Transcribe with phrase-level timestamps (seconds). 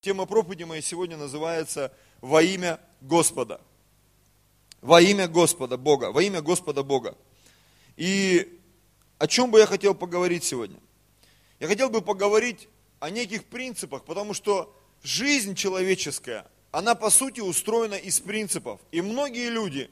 [0.00, 3.60] Тема проповеди моей сегодня называется «Во имя Господа».
[4.80, 7.18] Во имя Господа Бога, во имя Господа Бога.
[7.96, 8.60] И
[9.18, 10.78] о чем бы я хотел поговорить сегодня?
[11.58, 12.68] Я хотел бы поговорить
[13.00, 14.72] о неких принципах, потому что
[15.02, 18.80] жизнь человеческая, она по сути устроена из принципов.
[18.92, 19.90] И многие люди,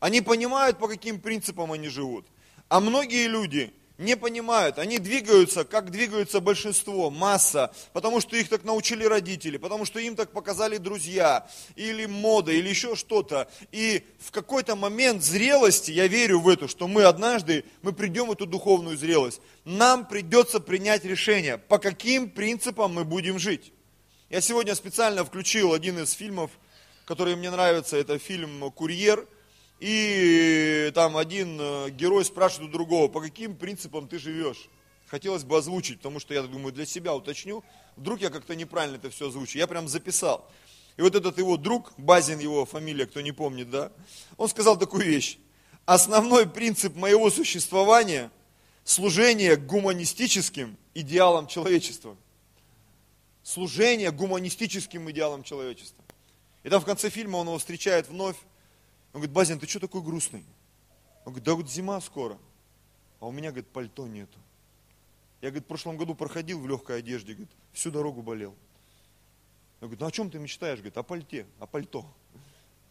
[0.00, 2.26] они понимают, по каким принципам они живут.
[2.68, 8.64] А многие люди не понимают, они двигаются, как двигаются большинство, масса, потому что их так
[8.64, 13.48] научили родители, потому что им так показали друзья, или мода, или еще что-то.
[13.72, 18.32] И в какой-то момент зрелости, я верю в это, что мы однажды, мы придем в
[18.32, 23.72] эту духовную зрелость, нам придется принять решение, по каким принципам мы будем жить.
[24.28, 26.50] Я сегодня специально включил один из фильмов,
[27.06, 29.26] который мне нравится, это фильм «Курьер»,
[29.78, 34.68] и там один э, герой спрашивает у другого, по каким принципам ты живешь?
[35.06, 37.62] Хотелось бы озвучить, потому что я думаю, для себя уточню.
[37.96, 39.58] Вдруг я как-то неправильно это все озвучу.
[39.58, 40.50] Я прям записал.
[40.96, 43.92] И вот этот его друг, Базин его фамилия, кто не помнит, да,
[44.36, 45.38] он сказал такую вещь.
[45.84, 48.30] Основной принцип моего существования–
[48.84, 52.16] служение гуманистическим идеалам человечества.
[53.42, 56.02] Служение гуманистическим идеалам человечества.
[56.64, 58.36] И там в конце фильма он его встречает вновь,
[59.16, 60.44] он говорит, Базин, ты что такой грустный?
[61.24, 62.38] Он говорит, да вот зима скоро,
[63.18, 64.38] а у меня, говорит, пальто нету.
[65.40, 68.54] Я, говорит, в прошлом году проходил в легкой одежде, говорит, всю дорогу болел.
[69.80, 70.80] Я говорю, ну о чем ты мечтаешь?
[70.80, 72.04] Говорит, о пальте, о пальто.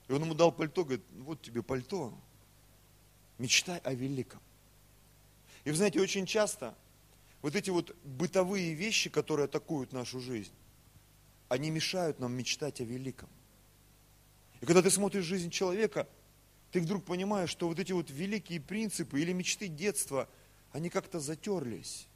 [0.08, 2.12] И он ему дал пальто, говорит, вот тебе пальто,
[3.38, 4.42] мечтай о великом.
[5.64, 6.74] И вы знаете, очень часто
[7.44, 10.54] вот эти вот бытовые вещи, которые атакуют нашу жизнь,
[11.50, 13.30] они мешают нам мечтать о великом.
[14.62, 16.08] И когда ты смотришь жизнь человека,
[16.72, 20.30] ты вдруг понимаешь, что вот эти вот великие принципы или мечты детства,
[20.72, 22.08] они как-то затерлись.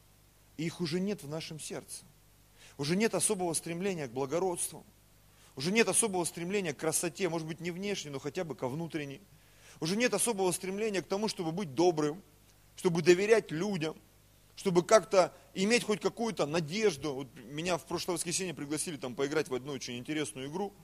[0.58, 2.04] И их уже нет в нашем сердце.
[2.78, 4.86] Уже нет особого стремления к благородству.
[5.56, 9.22] Уже нет особого стремления к красоте, может быть не внешней, но хотя бы ко внутренней.
[9.80, 12.22] Уже нет особого стремления к тому, чтобы быть добрым,
[12.76, 13.96] чтобы доверять людям,
[14.56, 17.14] чтобы как-то иметь хоть какую-то надежду.
[17.14, 20.74] Вот меня в прошлое воскресенье пригласили там поиграть в одну очень интересную игру–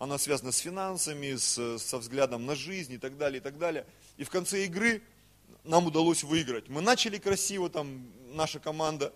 [0.00, 3.86] она связана с финансами, с, со взглядом на жизнь и так далее, и так далее.
[4.16, 5.02] И в конце игры
[5.62, 6.70] нам удалось выиграть.
[6.70, 9.12] Мы начали красиво, там наша команда,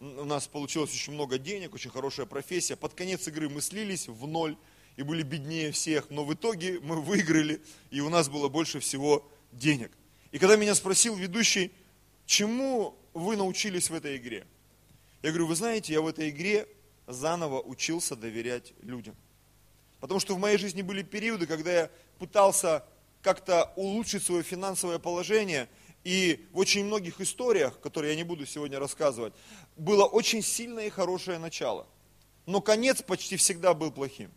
[0.00, 2.76] у нас получилось очень много денег, очень хорошая профессия.
[2.76, 4.56] Под конец игры мы слились в ноль
[4.96, 7.60] и были беднее всех, но в итоге мы выиграли,
[7.90, 9.92] и у нас было больше всего денег.
[10.30, 11.72] И когда меня спросил ведущий,
[12.24, 14.46] чему вы научились в этой игре?
[15.22, 16.66] Я говорю, вы знаете, я в этой игре
[17.06, 19.14] заново учился доверять людям.
[20.02, 22.84] Потому что в моей жизни были периоды, когда я пытался
[23.22, 25.68] как-то улучшить свое финансовое положение,
[26.02, 29.32] и в очень многих историях, которые я не буду сегодня рассказывать,
[29.76, 31.86] было очень сильное и хорошее начало.
[32.46, 34.32] Но конец почти всегда был плохим.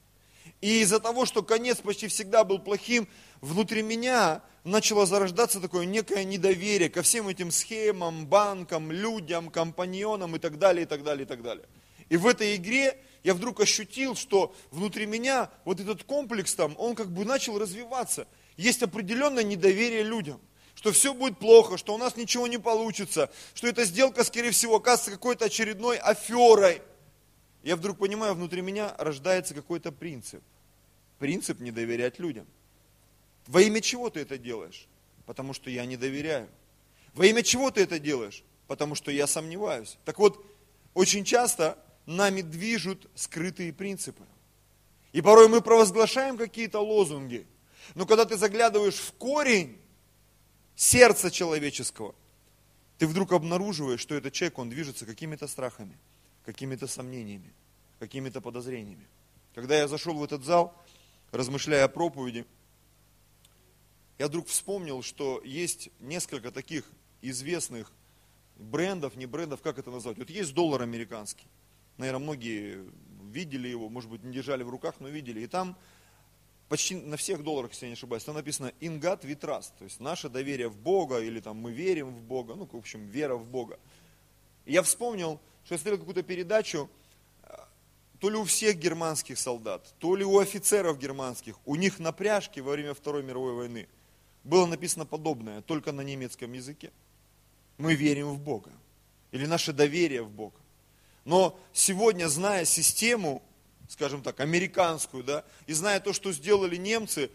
[0.62, 3.08] И из-за того, что конец почти всегда был плохим,
[3.42, 10.40] внутри меня начало зарождаться такое некое недоверие ко всем этим схемам, банкам, людям, компаньонам и
[10.40, 11.66] так далее, и так далее, и так далее.
[12.10, 16.94] И в этой игре я вдруг ощутил, что внутри меня вот этот комплекс там, он
[16.94, 18.28] как бы начал развиваться.
[18.56, 20.40] Есть определенное недоверие людям,
[20.76, 24.76] что все будет плохо, что у нас ничего не получится, что эта сделка, скорее всего,
[24.76, 26.84] окажется какой-то очередной аферой.
[27.64, 30.44] Я вдруг понимаю, внутри меня рождается какой-то принцип.
[31.18, 32.46] Принцип не доверять людям.
[33.48, 34.86] Во имя чего ты это делаешь?
[35.26, 36.48] Потому что я не доверяю.
[37.16, 38.44] Во имя чего ты это делаешь?
[38.68, 39.98] Потому что я сомневаюсь.
[40.06, 40.46] Так вот,
[40.94, 44.24] очень часто нами движут скрытые принципы.
[45.12, 47.48] И порой мы провозглашаем какие-то лозунги,
[47.94, 49.80] но когда ты заглядываешь в корень
[50.76, 52.16] сердца человеческого,
[52.98, 55.98] ты вдруг обнаруживаешь, что этот человек, он движется какими-то страхами,
[56.46, 57.54] какими-то сомнениями,
[58.00, 59.08] какими-то подозрениями.
[59.54, 60.74] Когда я зашел в этот зал,
[61.32, 62.46] размышляя о проповеди,
[64.18, 66.86] я вдруг вспомнил, что есть несколько таких
[67.22, 67.92] известных
[68.58, 70.18] брендов, не брендов, как это назвать.
[70.18, 71.48] Вот есть доллар американский.
[71.98, 72.86] Наверное, многие
[73.32, 75.42] видели его, может быть, не держали в руках, но видели.
[75.42, 75.78] И там
[76.70, 79.84] почти на всех долларах, если я не ошибаюсь, там написано «In God we trust», то
[79.84, 83.36] есть наше доверие в Бога, или там мы верим в Бога, ну, в общем, вера
[83.36, 83.80] в Бога.
[84.66, 86.90] И я вспомнил, что я смотрел какую-то передачу,
[87.44, 87.56] э,
[88.20, 92.62] то ли у всех германских солдат, то ли у офицеров германских, у них на пряжке
[92.62, 93.88] во время Второй мировой войны
[94.44, 96.92] было написано подобное, только на немецком языке.
[97.78, 98.72] Мы верим в Бога.
[99.32, 100.56] Или наше доверие в Бога.
[101.26, 103.42] Но сегодня, зная систему,
[103.90, 107.32] скажем так, американскую, да, и зная то, что сделали немцы,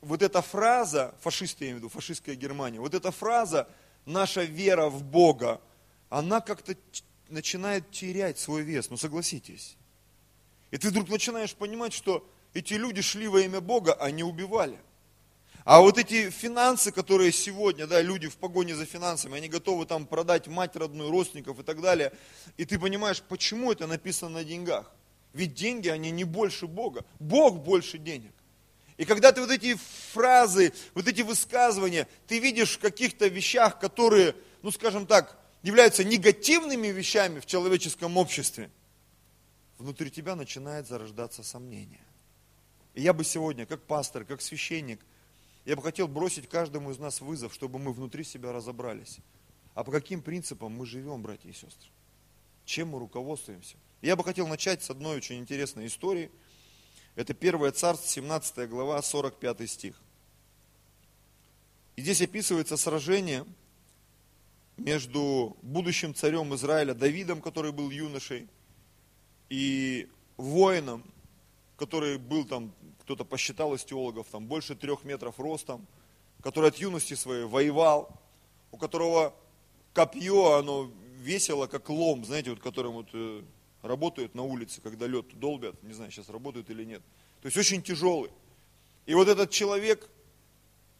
[0.00, 3.68] вот эта фраза, фашисты, я имею в виду, фашистская Германия, вот эта фраза,
[4.06, 5.60] наша вера в Бога,
[6.08, 6.74] она как-то
[7.28, 9.76] начинает терять свой вес, ну согласитесь.
[10.70, 14.78] И ты вдруг начинаешь понимать, что эти люди шли во имя Бога, а не убивали.
[15.64, 20.06] А вот эти финансы, которые сегодня, да, люди в погоне за финансами, они готовы там
[20.06, 22.12] продать мать родную, родственников и так далее.
[22.56, 24.90] И ты понимаешь, почему это написано на деньгах.
[25.32, 27.04] Ведь деньги, они не больше Бога.
[27.18, 28.32] Бог больше денег.
[28.96, 29.76] И когда ты вот эти
[30.12, 36.88] фразы, вот эти высказывания, ты видишь в каких-то вещах, которые, ну скажем так, являются негативными
[36.88, 38.70] вещами в человеческом обществе,
[39.78, 42.04] внутри тебя начинает зарождаться сомнение.
[42.94, 45.00] И я бы сегодня, как пастор, как священник,
[45.64, 49.18] я бы хотел бросить каждому из нас вызов, чтобы мы внутри себя разобрались.
[49.74, 51.90] А по каким принципам мы живем, братья и сестры?
[52.64, 53.76] Чем мы руководствуемся?
[54.02, 56.30] Я бы хотел начать с одной очень интересной истории.
[57.14, 60.00] Это 1 Царство, 17 глава, 45 стих.
[61.96, 63.44] И здесь описывается сражение
[64.78, 68.48] между будущим царем Израиля Давидом, который был юношей,
[69.50, 71.04] и воином,
[71.76, 72.72] который был там,
[73.10, 75.84] кто-то посчитал из теологов, там больше трех метров ростом,
[76.44, 78.08] который от юности своей воевал,
[78.70, 79.34] у которого
[79.92, 83.42] копье, оно весело, как лом, знаете, вот которым вот э,
[83.82, 87.02] работают на улице, когда лед долбят, не знаю, сейчас работают или нет.
[87.42, 88.30] То есть очень тяжелый.
[89.06, 90.08] И вот этот человек,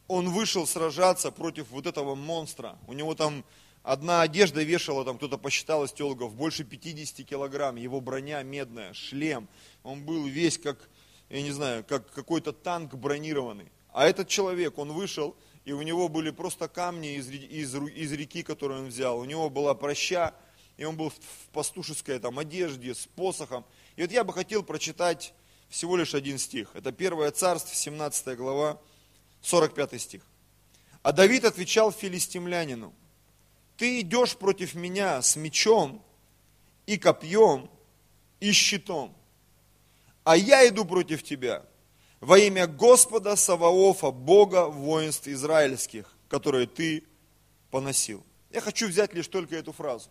[0.08, 2.76] он вышел сражаться против вот этого монстра.
[2.88, 3.44] У него там
[3.84, 9.46] одна одежда вешала, там кто-то посчитал из теологов, больше 50 килограмм, его броня медная, шлем.
[9.84, 10.88] Он был весь как,
[11.30, 13.70] я не знаю, как какой-то танк бронированный.
[13.92, 18.42] А этот человек, он вышел, и у него были просто камни из, из, из реки,
[18.42, 19.18] которую он взял.
[19.18, 20.34] У него была проща,
[20.76, 23.64] и он был в пастушеской там, одежде, с посохом.
[23.96, 25.32] И вот я бы хотел прочитать
[25.68, 26.70] всего лишь один стих.
[26.74, 28.80] Это 1 Царство, 17 глава,
[29.42, 30.22] 45 стих.
[31.02, 32.92] А Давид отвечал филистимлянину,
[33.76, 36.04] ты идешь против меня с мечом
[36.86, 37.70] и копьем
[38.40, 39.16] и щитом,
[40.24, 41.64] а я иду против тебя
[42.20, 47.04] во имя Господа Саваофа, Бога воинств израильских, которые ты
[47.70, 48.24] поносил.
[48.50, 50.10] Я хочу взять лишь только эту фразу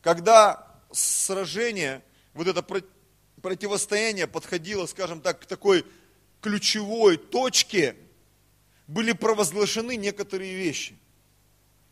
[0.00, 2.02] когда сражение,
[2.34, 2.64] вот это
[3.42, 5.84] противостояние подходило, скажем так, к такой
[6.40, 7.96] ключевой точке,
[8.86, 10.96] были провозглашены некоторые вещи.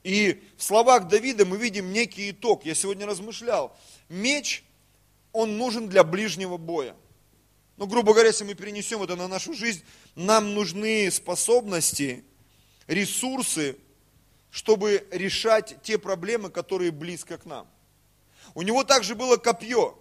[0.03, 2.65] И в словах Давида мы видим некий итог.
[2.65, 3.77] Я сегодня размышлял.
[4.09, 4.65] Меч,
[5.33, 6.97] он нужен для ближнего боя.
[7.79, 9.85] Ну, грубо говоря, если мы перенесем это на нашу жизнь,
[10.17, 12.25] нам нужны способности,
[12.89, 13.77] ресурсы,
[14.51, 17.69] чтобы решать те проблемы, которые близко к нам.
[18.55, 19.97] У него также было копье.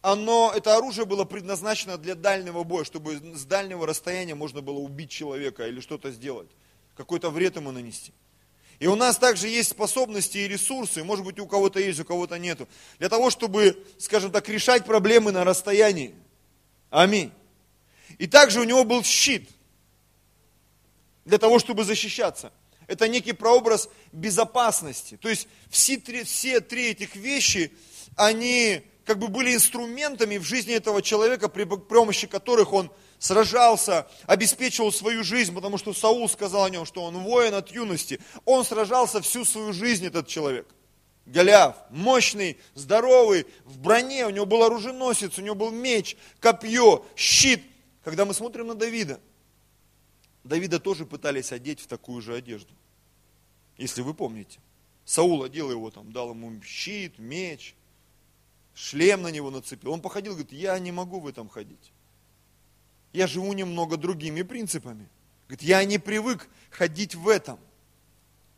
[0.00, 5.10] Оно, это оружие было предназначено для дальнего боя, чтобы с дальнего расстояния можно было убить
[5.10, 6.48] человека или что-то сделать,
[6.96, 8.12] какой-то вред ему нанести.
[8.78, 12.38] И у нас также есть способности и ресурсы, может быть у кого-то есть, у кого-то
[12.38, 12.68] нету,
[13.00, 16.14] для того, чтобы, скажем так, решать проблемы на расстоянии.
[16.96, 17.30] Аминь.
[18.16, 19.50] И также у него был щит,
[21.26, 22.54] для того, чтобы защищаться.
[22.86, 25.18] Это некий прообраз безопасности.
[25.18, 27.70] То есть все три, все три этих вещи,
[28.16, 34.90] они как бы были инструментами в жизни этого человека, при помощи которых он сражался, обеспечивал
[34.90, 38.20] свою жизнь, потому что Саул сказал о нем, что он воин от юности.
[38.46, 40.66] Он сражался всю свою жизнь, этот человек.
[41.26, 47.62] Голиаф, мощный, здоровый, в броне, у него был оруженосец, у него был меч, копье, щит.
[48.04, 49.20] Когда мы смотрим на Давида,
[50.44, 52.72] Давида тоже пытались одеть в такую же одежду.
[53.76, 54.60] Если вы помните.
[55.04, 57.74] Саул одел его там, дал ему щит, меч,
[58.74, 59.92] шлем на него нацепил.
[59.92, 61.92] Он походил, говорит, я не могу в этом ходить.
[63.12, 65.08] Я живу немного другими принципами.
[65.48, 67.58] Говорит, я не привык ходить в этом.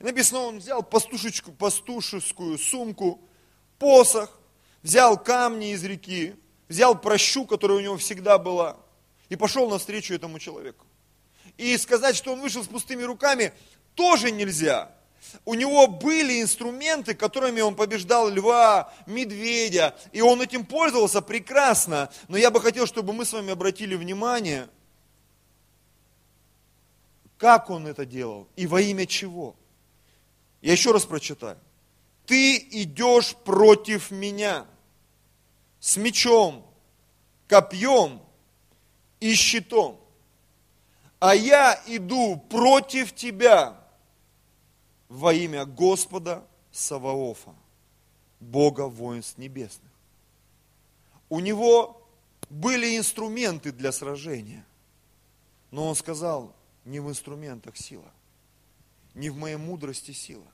[0.00, 3.20] И написано, он взял пастушечку, пастушескую сумку,
[3.78, 4.40] посох,
[4.82, 6.36] взял камни из реки,
[6.68, 8.76] взял прощу, которая у него всегда была,
[9.28, 10.86] и пошел навстречу этому человеку.
[11.56, 13.52] И сказать, что он вышел с пустыми руками,
[13.94, 14.94] тоже нельзя.
[15.44, 22.10] У него были инструменты, которыми он побеждал льва, медведя, и он этим пользовался прекрасно.
[22.28, 24.68] Но я бы хотел, чтобы мы с вами обратили внимание,
[27.36, 29.56] как он это делал и во имя чего.
[30.60, 31.58] Я еще раз прочитаю.
[32.26, 34.66] Ты идешь против меня
[35.80, 36.66] с мечом,
[37.46, 38.20] копьем
[39.20, 40.00] и щитом
[41.20, 43.76] а я иду против тебя
[45.08, 47.54] во имя Господа Саваофа,
[48.40, 49.90] Бога воинств небесных.
[51.28, 52.06] У него
[52.48, 54.64] были инструменты для сражения,
[55.70, 58.10] но он сказал, не в инструментах сила,
[59.14, 60.46] не в моей мудрости сила,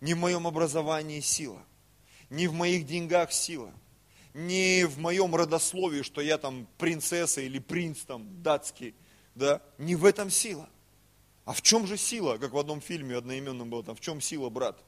[0.00, 1.62] не в моем образовании сила,
[2.30, 3.72] не в моих деньгах сила,
[4.34, 8.94] не в моем родословии, что я там принцесса или принц там датский,
[9.34, 10.68] да, не в этом сила.
[11.44, 14.48] А в чем же сила, как в одном фильме одноименном было там, в чем сила,
[14.48, 14.78] брат?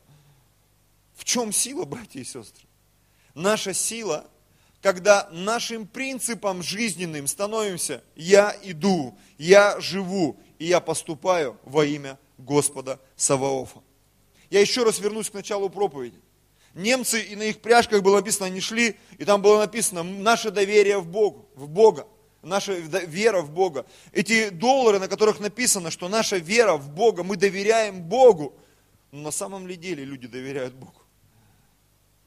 [1.14, 2.66] В чем сила, братья и сестры?
[3.34, 4.30] Наша сила,
[4.80, 13.00] когда нашим принципом жизненным становимся, я иду, я живу, и я поступаю во имя Господа
[13.16, 13.80] Саваофа.
[14.50, 16.20] Я еще раз вернусь к началу проповеди.
[16.74, 20.98] Немцы, и на их пряжках было написано, они шли, и там было написано, наше доверие
[20.98, 22.08] в Бога, в Бога,
[22.42, 23.86] наша вера в Бога.
[24.12, 28.54] Эти доллары, на которых написано, что наша вера в Бога, мы доверяем Богу,
[29.12, 31.00] но на самом ли деле люди доверяют Богу?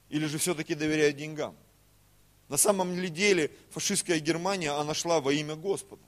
[0.09, 1.55] Или же все-таки доверяют деньгам?
[2.47, 6.01] На самом ли деле фашистская Германия, она шла во имя Господа?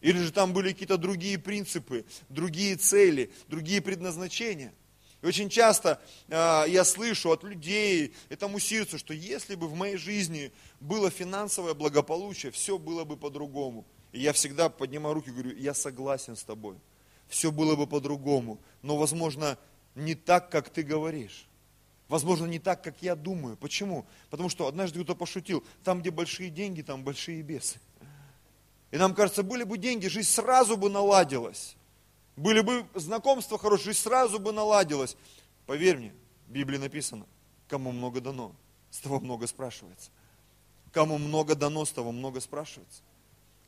[0.00, 4.72] Или же там были какие-то другие принципы, другие цели, другие предназначения?
[5.20, 9.96] И очень часто э, я слышу от людей, этому сердцу, что если бы в моей
[9.96, 13.84] жизни было финансовое благополучие, все было бы по-другому.
[14.12, 16.76] И я всегда поднимаю руки и говорю, я согласен с тобой.
[17.26, 18.60] Все было бы по-другому.
[18.82, 19.58] Но, возможно,
[19.96, 21.48] не так, как ты говоришь.
[22.08, 23.56] Возможно, не так, как я думаю.
[23.56, 24.06] Почему?
[24.30, 27.80] Потому что однажды кто-то пошутил, там, где большие деньги, там большие бесы.
[28.90, 31.76] И нам кажется, были бы деньги, жизнь сразу бы наладилась.
[32.36, 35.16] Были бы знакомства хорошие, жизнь сразу бы наладилась.
[35.66, 36.14] Поверь мне,
[36.46, 37.26] в Библии написано,
[37.68, 38.54] кому много дано,
[38.90, 40.10] с того много спрашивается.
[40.92, 43.02] Кому много дано, с того много спрашивается.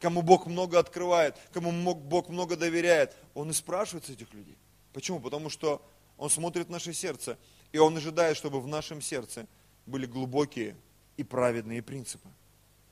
[0.00, 4.56] Кому Бог много открывает, кому Бог много доверяет, Он и спрашивает этих людей.
[4.94, 5.20] Почему?
[5.20, 5.82] Потому что
[6.16, 7.36] Он смотрит в наше сердце,
[7.72, 9.46] и Он ожидает, чтобы в нашем сердце
[9.84, 10.74] были глубокие
[11.18, 12.28] и праведные принципы.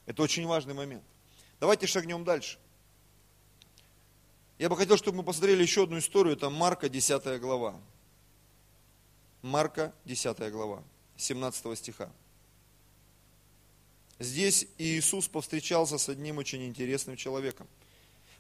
[0.05, 1.03] Это очень важный момент.
[1.61, 2.59] Давайте шагнем дальше.
[4.59, 7.81] Я бы хотел, чтобы мы посмотрели еще одну историю, это Марка, 10 глава.
[9.43, 10.83] Марка, 10 глава,
[11.17, 12.11] 17 стиха.
[14.19, 17.69] Здесь Иисус повстречался с одним очень интересным человеком.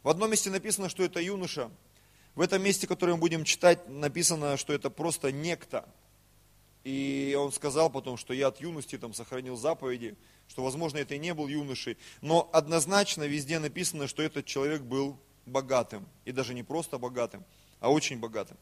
[0.03, 1.71] В одном месте написано, что это юноша.
[2.35, 5.89] В этом месте, которое мы будем читать, написано, что это просто некто.
[6.89, 10.17] И он сказал потом, что я от юности там сохранил заповеди,
[10.49, 11.99] что, возможно, это и не был юношей.
[12.23, 16.09] Но однозначно везде написано, что этот человек был богатым.
[16.25, 17.45] И даже не просто богатым,
[17.81, 18.57] а очень богатым.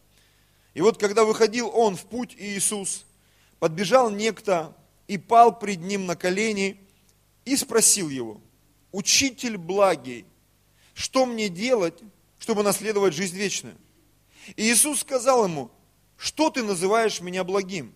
[0.75, 3.05] И вот когда выходил он в путь, Иисус,
[3.61, 6.81] подбежал некто и пал пред ним на колени
[7.45, 8.41] и спросил его,
[8.91, 10.25] «Учитель благий,
[10.95, 12.03] что мне делать,
[12.41, 13.77] чтобы наследовать жизнь вечную?»
[14.57, 15.71] И Иисус сказал ему,
[16.17, 17.95] «Что ты называешь меня благим?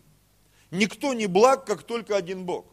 [0.71, 2.67] Никто не благ, как только один Бог».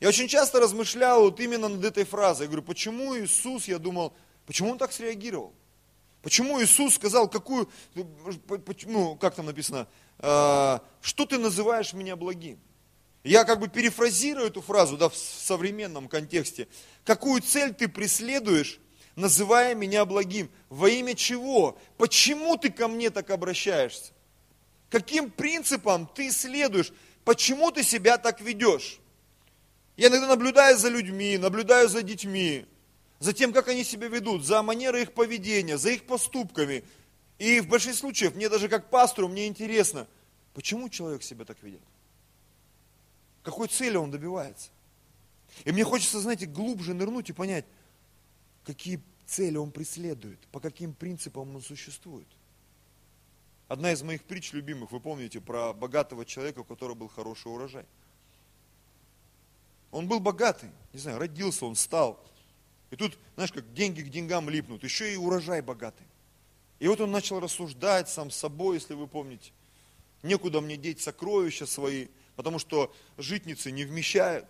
[0.00, 2.44] Я очень часто размышлял вот именно над этой фразой.
[2.44, 4.12] Я говорю, почему Иисус, я думал,
[4.46, 5.54] почему он так среагировал?
[6.22, 9.86] Почему Иисус сказал, какую, ну, как там написано,
[10.18, 12.58] «А, что ты называешь меня благим?
[13.22, 16.68] Я как бы перефразирую эту фразу да, в современном контексте.
[17.04, 18.80] Какую цель ты преследуешь,
[19.14, 20.50] называя меня благим?
[20.68, 21.78] Во имя чего?
[21.96, 24.12] Почему ты ко мне так обращаешься?
[24.90, 26.92] Каким принципам ты следуешь?
[27.26, 29.00] Почему ты себя так ведешь?
[29.96, 32.64] Я иногда наблюдаю за людьми, наблюдаю за детьми
[33.18, 36.84] за тем, как они себя ведут, за манеры их поведения, за их поступками.
[37.40, 40.06] И в большинстве случаев, мне даже как пастору, мне интересно,
[40.54, 41.82] почему человек себя так ведет?
[43.42, 44.70] Какой цели он добивается?
[45.64, 47.64] И мне хочется, знаете, глубже нырнуть и понять,
[48.64, 52.28] какие цели он преследует, по каким принципам он существует.
[53.68, 57.84] Одна из моих притч любимых, вы помните, про богатого человека, у которого был хороший урожай.
[59.90, 62.22] Он был богатый, не знаю, родился, он стал,
[62.90, 66.06] и тут, знаешь, как деньги к деньгам липнут, еще и урожай богатый.
[66.78, 69.52] И вот он начал рассуждать сам с собой, если вы помните.
[70.22, 74.46] Некуда мне деть сокровища свои, потому что житницы не вмещают.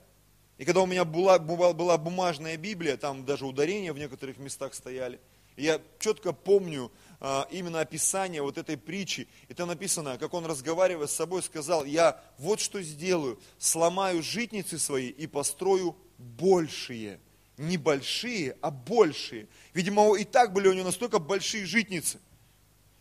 [0.58, 5.20] И когда у меня была, была бумажная Библия, там даже ударения в некоторых местах стояли,
[5.56, 9.28] я четко помню а, именно описание вот этой притчи.
[9.48, 14.78] И там написано, как он, разговаривая с собой, сказал, я вот что сделаю, сломаю житницы
[14.78, 17.20] свои и построю большие
[17.58, 19.48] не большие, а большие.
[19.72, 22.20] Видимо, и так были у него настолько большие житницы.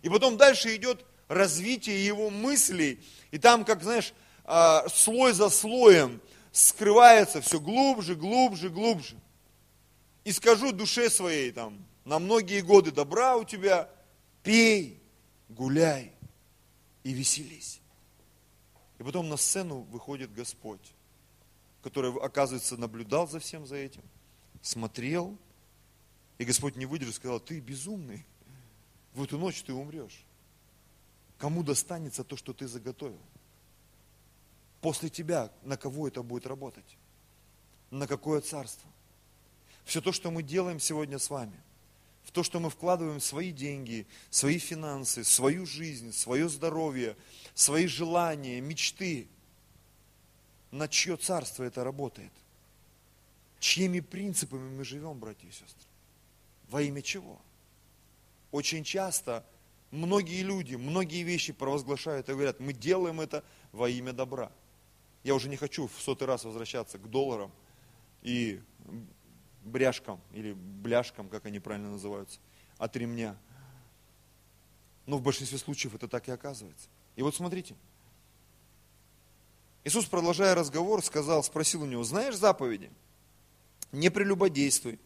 [0.02, 3.00] И потом дальше идет развитие его мыслей.
[3.32, 6.22] И там, как знаешь, а, слой за слоем
[6.52, 9.16] скрывается все глубже, глубже, глубже.
[10.24, 13.90] И скажу душе своей там, на многие годы добра у тебя,
[14.44, 15.02] пей,
[15.50, 16.14] гуляй
[17.04, 17.82] и веселись.
[18.98, 20.94] И потом на сцену выходит Господь,
[21.84, 24.04] который, оказывается, наблюдал за всем за этим
[24.62, 25.38] смотрел,
[26.40, 28.26] и Господь не выдержал, сказал, ты безумный,
[29.14, 30.26] в эту ночь ты умрешь.
[31.38, 33.22] Кому достанется то, что ты заготовил?
[34.82, 36.98] После тебя на кого это будет работать?
[37.92, 38.90] на какое царство.
[39.86, 41.58] Все то, что мы делаем сегодня с вами,
[42.25, 47.15] в то, что мы вкладываем свои деньги, свои финансы, свою жизнь, свое здоровье,
[47.53, 49.27] свои желания, мечты,
[50.72, 52.32] на чье царство это работает?
[53.60, 55.88] Чьими принципами мы живем, братья и сестры?
[56.70, 57.39] Во имя чего?
[58.51, 59.46] Очень часто
[59.91, 64.51] многие люди, многие вещи провозглашают и говорят, мы делаем это во имя добра.
[65.24, 67.51] Я уже не хочу в сотый раз возвращаться к долларам
[68.24, 68.62] и
[69.65, 72.39] бряшкам или бляшкам, как они правильно называются,
[72.77, 73.36] от ремня.
[75.05, 76.88] Но в большинстве случаев это так и оказывается.
[77.15, 77.75] И вот смотрите.
[79.84, 82.89] Иисус, продолжая разговор, сказал, спросил у него, знаешь заповеди?
[83.91, 85.00] Не прелюбодействуй,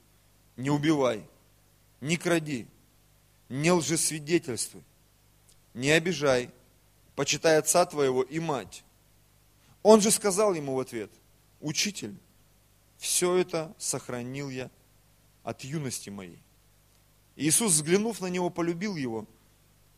[0.55, 1.27] не убивай,
[1.99, 2.67] не кради,
[3.49, 4.83] не лжесвидетельствуй,
[5.73, 6.49] не обижай,
[7.15, 8.83] почитай отца твоего и мать.
[9.83, 11.11] Он же сказал ему в ответ,
[11.59, 12.15] учитель,
[12.99, 14.69] все это сохранил я
[15.43, 16.43] от юности моей.
[17.37, 19.25] Иисус, взглянув на него, полюбил его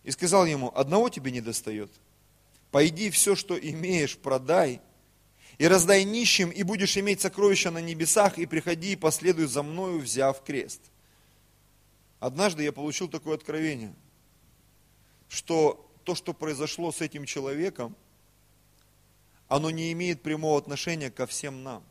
[0.03, 1.91] и сказал ему, одного тебе не достает.
[2.69, 4.79] Пойди все, что имеешь, продай
[5.57, 9.99] и раздай нищим, и будешь иметь сокровища на небесах, и приходи и последуй за мною,
[9.99, 10.81] взяв крест.
[12.19, 13.95] Однажды я получил такое откровение,
[15.27, 17.95] что то, что произошло с этим человеком,
[19.47, 21.83] оно не имеет прямого отношения ко всем нам.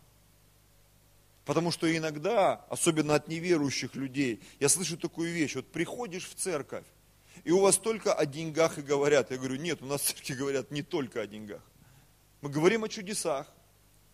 [1.44, 6.85] Потому что иногда, особенно от неверующих людей, я слышу такую вещь, вот приходишь в церковь,
[7.44, 9.30] и у вас только о деньгах и говорят.
[9.30, 11.62] Я говорю, нет, у нас в церкви говорят не только о деньгах.
[12.42, 13.47] Мы говорим о чудесах,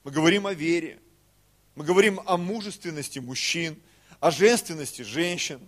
[0.05, 1.01] мы говорим о вере,
[1.75, 3.81] мы говорим о мужественности мужчин,
[4.21, 5.61] о женственности женщин,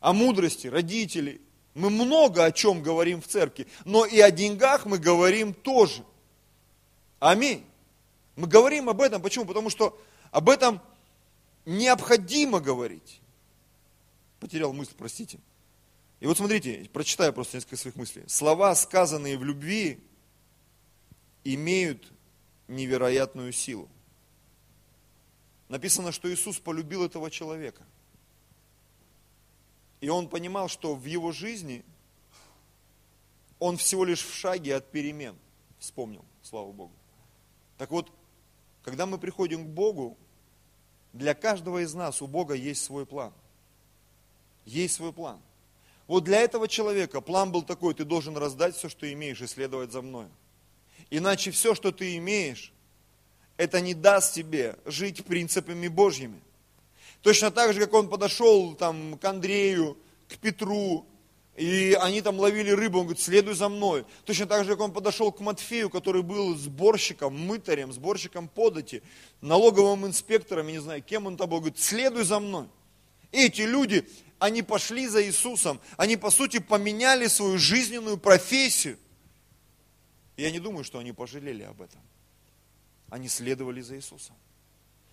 [0.00, 1.40] о мудрости родителей.
[1.74, 6.04] Мы много о чем говорим в церкви, но и о деньгах мы говорим тоже.
[7.18, 7.64] Аминь.
[8.36, 9.44] Мы говорим об этом, почему?
[9.44, 9.98] Потому что
[10.30, 10.80] об этом
[11.64, 13.20] необходимо говорить.
[14.40, 15.38] Потерял мысль, простите.
[16.20, 18.24] И вот смотрите, прочитаю просто несколько своих мыслей.
[18.28, 20.02] Слова, сказанные в любви,
[21.44, 22.12] имеют
[22.68, 23.88] невероятную силу.
[25.68, 27.84] Написано, что Иисус полюбил этого человека.
[30.00, 31.84] И он понимал, что в его жизни
[33.58, 35.36] он всего лишь в шаге от перемен.
[35.78, 36.92] Вспомнил, слава Богу.
[37.78, 38.12] Так вот,
[38.82, 40.18] когда мы приходим к Богу,
[41.12, 43.32] для каждого из нас у Бога есть свой план.
[44.64, 45.40] Есть свой план.
[46.06, 49.92] Вот для этого человека план был такой, ты должен раздать все, что имеешь, и следовать
[49.92, 50.26] за мной.
[51.10, 52.72] Иначе все, что ты имеешь,
[53.56, 56.40] это не даст тебе жить принципами Божьими.
[57.22, 59.96] Точно так же, как он подошел там, к Андрею,
[60.28, 61.06] к Петру,
[61.56, 64.06] и они там ловили рыбу, он говорит, следуй за мной.
[64.24, 69.02] Точно так же, как он подошел к Матфею, который был сборщиком, мытарем, сборщиком подати,
[69.42, 72.68] налоговым инспектором, я не знаю, кем он там был, говорит, следуй за мной.
[73.32, 78.98] И эти люди, они пошли за Иисусом, они по сути поменяли свою жизненную профессию.
[80.38, 82.00] я не думаю, что они пожалели об этом.
[83.10, 84.36] Они следовали за Иисусом.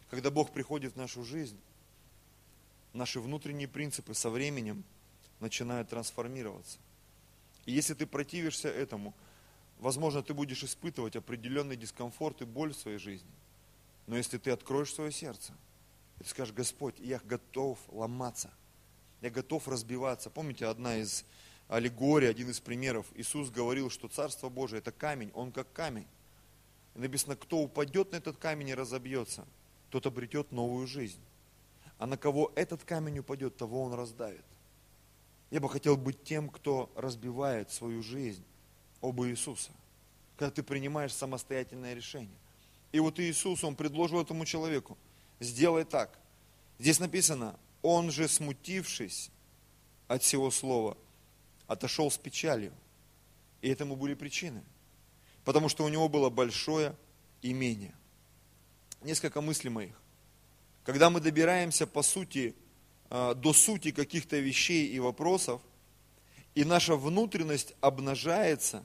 [0.09, 1.59] Когда Бог приходит в нашу жизнь,
[2.93, 4.85] наши внутренние принципы со временем–
[5.39, 6.77] начинают трансформироваться.
[7.65, 9.13] И если ты противишься этому,
[9.79, 13.29] возможно, ты будешь испытывать определенный дискомфорт и боль в своей жизни.
[14.07, 15.53] Но если ты откроешь свое сердце,
[16.19, 18.49] и ты скажешь, Господь, я готов ломаться,
[19.21, 20.29] я готов разбиваться.
[20.29, 21.23] Помните, одна из
[21.67, 26.07] аллегорий, один из примеров, Иисус говорил, что Царство Божие это камень, он как камень.
[26.95, 29.45] И написано, кто упадет на этот камень и разобьется,
[29.91, 31.21] тот обретет новую жизнь.
[31.99, 34.43] А на кого этот камень упадет, того он раздавит.
[35.51, 38.43] Я бы хотел быть тем, кто разбивает свою жизнь
[39.01, 39.71] об Иисуса.
[40.37, 42.37] Когда ты принимаешь самостоятельное решение.
[42.91, 44.97] И вот Иисус, Он предложил этому человеку,
[45.39, 46.17] сделай так.
[46.77, 49.31] Здесь написано, Он же смутившись
[50.07, 50.97] от всего слова,
[51.67, 52.73] отошел с печалью.
[53.61, 54.63] И этому были причины.
[55.43, 56.95] Потому что у него было большое
[57.41, 57.93] имение.
[59.01, 59.99] Несколько мыслей моих.
[60.83, 62.55] Когда мы добираемся по сути
[63.09, 65.61] до сути каких-то вещей и вопросов,
[66.55, 68.83] и наша внутренность обнажается,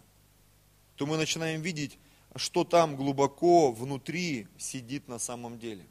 [0.97, 1.99] то мы начинаем видеть,
[2.37, 5.85] что там глубоко внутри сидит на самом деле.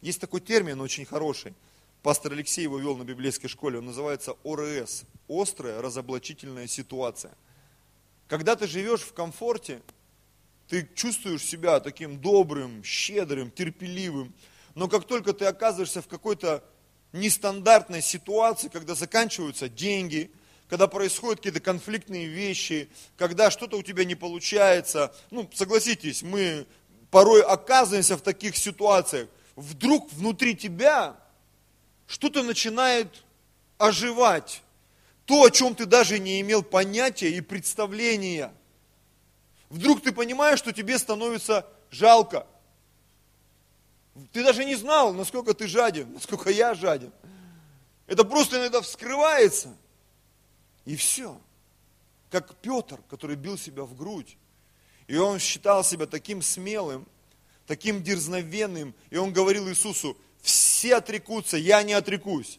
[0.00, 1.54] Есть такой термин очень хороший.
[2.02, 3.78] Пастор Алексей его вел на библейской школе.
[3.78, 5.04] Он называется ОРС.
[5.28, 7.34] Острая разоблачительная ситуация.
[8.28, 9.82] Когда ты живешь в комфорте,
[10.68, 14.34] ты чувствуешь себя таким добрым, щедрым, терпеливым.
[14.74, 16.62] Но как только ты оказываешься в какой-то
[17.16, 20.30] нестандартной ситуации, когда заканчиваются деньги,
[20.68, 25.14] когда происходят какие-то конфликтные вещи, когда что-то у тебя не получается.
[25.30, 26.66] Ну, согласитесь, мы
[27.10, 29.28] порой оказываемся в таких ситуациях.
[29.54, 31.16] вдруг внутри тебя
[32.06, 33.08] что-то начинает
[33.78, 34.62] оживать.
[35.24, 38.52] То, о чем ты даже не имел понятия и представления.
[39.70, 42.46] Вдруг ты понимаешь, что тебе становится жалко.
[44.32, 47.12] Ты даже не знал, насколько ты жаден, насколько я жаден.
[48.06, 49.76] Это просто иногда вскрывается.
[50.84, 51.38] И все.
[52.30, 54.36] Как Петр, который бил себя в грудь.
[55.06, 57.06] И он считал себя таким смелым,
[57.66, 58.94] таким дерзновенным.
[59.10, 62.58] И он говорил Иисусу, все отрекутся, я не отрекусь.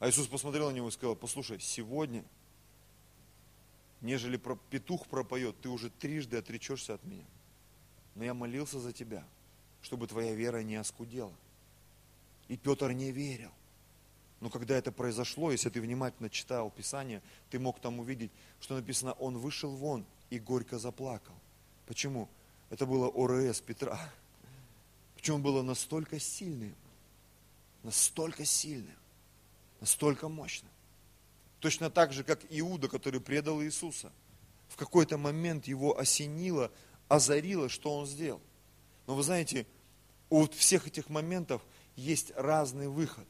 [0.00, 2.24] А Иисус посмотрел на него и сказал, послушай, сегодня,
[4.00, 7.26] нежели петух пропоет, ты уже трижды отречешься от меня.
[8.14, 9.24] Но я молился за тебя,
[9.82, 11.32] чтобы твоя вера не оскудела.
[12.48, 13.50] И Петр не верил.
[14.40, 19.12] Но когда это произошло, если ты внимательно читал Писание, ты мог там увидеть, что написано,
[19.12, 21.34] он вышел вон и горько заплакал.
[21.86, 22.28] Почему?
[22.70, 23.98] Это было ОРС Петра.
[25.16, 26.74] Почему он было настолько сильным,
[27.82, 28.96] настолько сильным,
[29.80, 30.70] настолько мощным.
[31.58, 34.10] Точно так же, как Иуда, который предал Иисуса.
[34.68, 36.70] В какой-то момент его осенило,
[37.08, 38.40] озарило, что он сделал.
[39.10, 39.66] Но вы знаете,
[40.28, 41.62] у всех этих моментов
[41.96, 43.26] есть разный выход.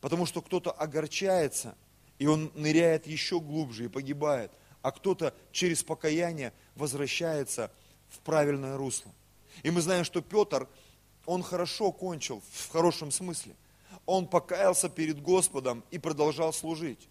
[0.00, 1.76] Потому что кто-то огорчается,
[2.18, 7.70] и он ныряет еще глубже и погибает, а кто-то через покаяние возвращается
[8.08, 9.12] в правильное русло.
[9.62, 10.66] И мы знаем, что Петр,
[11.26, 13.54] он хорошо кончил, в хорошем смысле.
[14.06, 17.06] Он покаялся перед Господом и продолжал служить.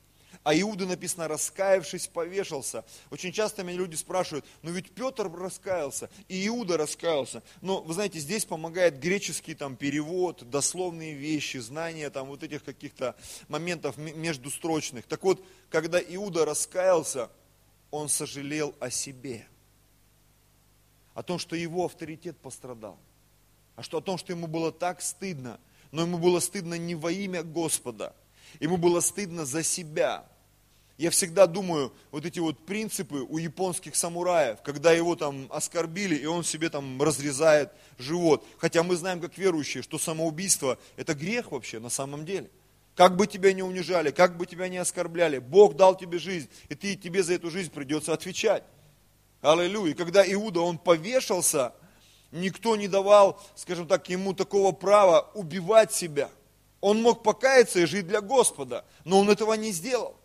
[0.48, 2.86] А Иуда написано, раскаявшись, повешался.
[3.10, 7.44] Очень часто меня люди спрашивают, ну ведь Петр раскаялся, и Иуда раскаялся.
[7.60, 13.18] Но вы знаете, здесь помогает греческий там перевод, дословные вещи, знания там вот этих каких-то
[13.50, 15.06] моментов междустрочных.
[15.06, 17.30] Так вот, когда Иуда раскаялся,
[17.92, 19.46] он сожалел о себе.
[21.14, 22.98] О том, что его авторитет пострадал.
[23.76, 25.60] А что о том, что ему было так стыдно,
[25.92, 28.16] но ему было стыдно не во имя Господа,
[28.62, 30.26] ему было стыдно за себя,
[30.98, 36.26] я всегда думаю, вот эти вот принципы у японских самураев, когда его там оскорбили, и
[36.26, 38.44] он себе там разрезает живот.
[38.58, 42.50] Хотя мы знаем, как верующие, что самоубийство– это грех вообще на самом деле.
[42.96, 46.74] Как бы тебя не унижали, как бы тебя не оскорбляли, Бог дал тебе жизнь, и
[46.74, 48.64] ты, тебе за эту жизнь придется отвечать.
[49.42, 49.92] Аллилуйя.
[49.92, 51.74] И когда Иуда, он повешался,
[52.32, 56.32] никто не давал, скажем так, ему такого права убивать себя.
[56.82, 60.16] Он мог покаяться и жить для Господа, но он этого не сделал.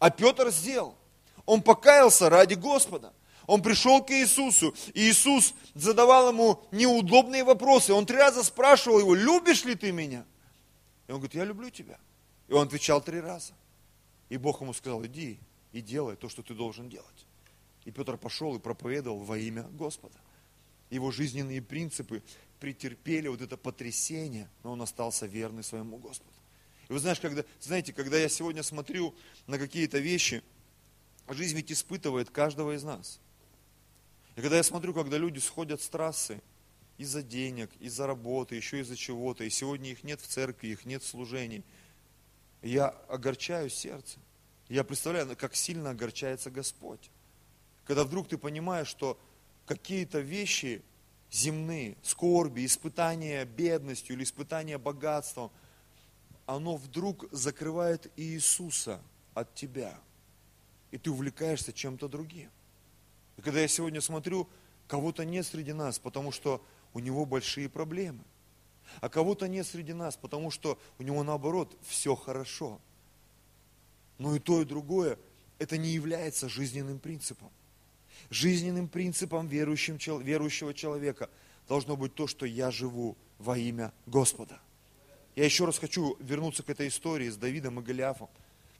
[0.00, 0.96] А Петр сделал.
[1.46, 3.12] Он покаялся ради Господа.
[3.46, 7.92] Он пришел к Иисусу, и Иисус задавал ему неудобные вопросы.
[7.92, 10.24] Он три раза спрашивал его, любишь ли ты меня?
[11.08, 11.98] И он говорит, я люблю тебя.
[12.48, 13.52] И он отвечал три раза.
[14.28, 15.38] И Бог ему сказал, иди
[15.72, 17.26] и делай то, что ты должен делать.
[17.84, 20.18] И Петр пошел и проповедовал во имя Господа.
[20.88, 22.22] Его жизненные принципы
[22.60, 26.30] претерпели вот это потрясение, но он остался верный своему Господу.
[26.90, 29.14] И вы знаешь, когда, знаете, когда я сегодня смотрю
[29.46, 30.42] на какие-то вещи,
[31.28, 33.20] жизнь ведь испытывает каждого из нас.
[34.34, 36.42] И когда я смотрю, когда люди сходят с трассы
[36.98, 41.04] из-за денег, из-за работы, еще из-за чего-то, и сегодня их нет в церкви, их нет
[41.04, 41.62] в служении,
[42.60, 44.18] я огорчаю сердце.
[44.68, 47.08] Я представляю, как сильно огорчается Господь.
[47.84, 49.16] Когда вдруг ты понимаешь, что
[49.64, 50.82] какие-то вещи
[51.30, 55.52] земные, скорби, испытания бедностью или испытания богатством–
[56.46, 59.00] оно вдруг закрывает Иисуса
[59.34, 59.98] от тебя.
[60.90, 62.50] И ты увлекаешься чем-то другим.
[63.36, 64.48] И когда я сегодня смотрю,
[64.88, 68.24] кого-то нет среди нас, потому что у него большие проблемы.
[69.00, 72.80] А кого-то нет среди нас, потому что у него наоборот все хорошо.
[74.18, 75.18] Но и то, и другое,
[75.58, 77.50] это не является жизненным принципом.
[78.28, 81.30] Жизненным принципом верующего человека
[81.68, 84.60] должно быть то, что я живу во имя Господа.
[85.36, 88.28] Я еще раз хочу вернуться к этой истории с Давидом и Голиафом.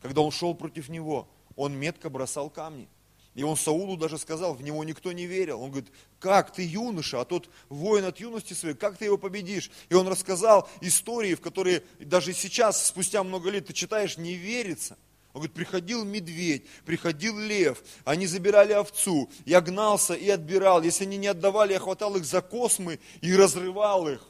[0.03, 2.89] Когда он шел против него, он метко бросал камни.
[3.35, 5.63] И он Саулу даже сказал, в него никто не верил.
[5.63, 9.71] Он говорит, как ты юноша, а тот воин от юности своей, как ты его победишь?
[9.89, 14.99] И он рассказал истории, в которые даже сейчас, спустя много лет, ты читаешь, не верится.
[15.33, 20.83] Он говорит, приходил медведь, приходил лев, они забирали овцу, я гнался и отбирал.
[20.83, 24.27] Если они не отдавали, я хватал их за космы и разрывал их.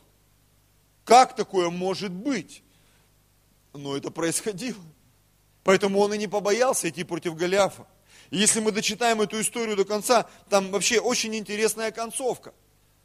[1.05, 2.63] Как такое может быть?
[3.73, 4.83] Но это происходило.
[5.65, 7.87] Поэтому он и не побоялся идти против Голиафа.
[8.31, 12.55] И если мы дочитаем эту историю до конца, там вообще очень интересная концовка.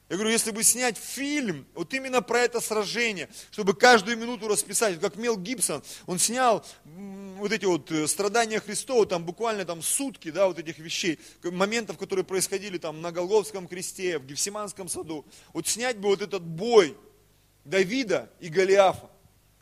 [0.08, 5.00] Я говорю, если бы снять фильм, вот именно про это сражение, чтобы каждую минуту расписать,
[5.00, 10.30] как Мел Гибсон, он снял вот эти вот э, страдания Христова, там буквально там сутки,
[10.30, 15.26] да, вот этих вещей, моментов, которые происходили там на Голговском кресте, в Гефсиманском саду.
[15.54, 16.96] Вот снять бы вот этот бой,
[17.66, 19.10] Давида и Голиафа.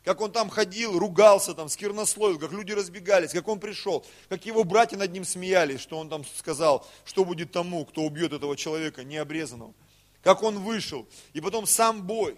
[0.04, 4.62] Как он там ходил, ругался там, сквернословил, как люди разбегались, как он пришел, как его
[4.62, 9.02] братья над ним смеялись, что он там сказал, что будет тому, кто убьет этого человека
[9.02, 9.72] необрезанного.
[10.22, 11.08] Как он вышел.
[11.32, 12.36] И потом сам бой.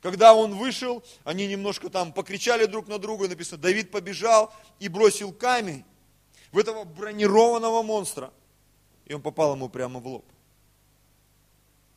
[0.00, 5.32] Когда он вышел, они немножко там покричали друг на друга, написано, Давид побежал и бросил
[5.32, 5.84] камень
[6.52, 8.32] в этого бронированного монстра.
[9.04, 10.24] И он попал ему прямо в лоб.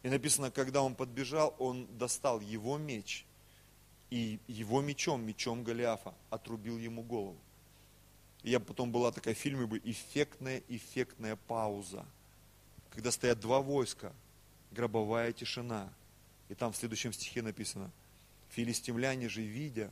[0.10, 3.26] Написано, когда он подбежал, он достал его меч
[4.10, 7.38] и его мечом, мечом Голиафа, отрубил ему голову.
[8.41, 12.06] И я потом была такая в фильме бы эффектная, эффектная пауза,
[12.91, 14.13] когда стоят два войска,
[14.72, 15.93] гробовая тишина.
[16.48, 17.91] И там в следующем стихе написано,
[18.50, 19.91] филистимляне же, видя,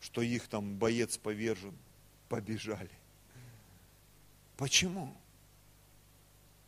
[0.00, 1.76] что их там боец повержен,
[2.28, 2.90] побежали.
[4.56, 5.14] Почему?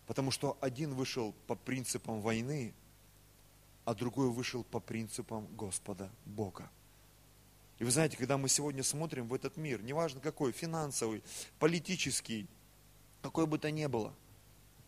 [0.07, 2.75] Потому что один вышел по принципам войны,
[3.85, 6.71] а другой вышел по принципам Господа Бога.
[7.79, 11.23] И вы знаете, когда мы сегодня смотрим в этот мир, неважно какой, финансовый,
[11.59, 12.47] политический,
[13.21, 14.15] какой бы то ни было,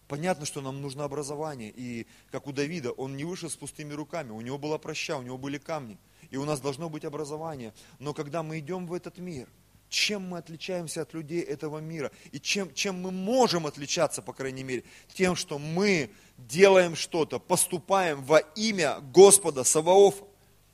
[0.07, 1.73] понятно, что нам нужно образование.
[1.75, 5.23] И как у Давида, он не вышел с пустыми руками, у него была проща, у
[5.23, 5.99] него были камни.
[6.31, 7.73] И у нас должно быть образование.
[7.99, 9.49] Но когда мы идем в этот мир–
[9.89, 12.11] чем мы отличаемся от людей этого мира?
[12.33, 14.85] И чем, чем мы можем отличаться, по крайней мере?
[15.15, 20.25] Тем, что мы делаем что-то, поступаем во имя Господа Саваофа.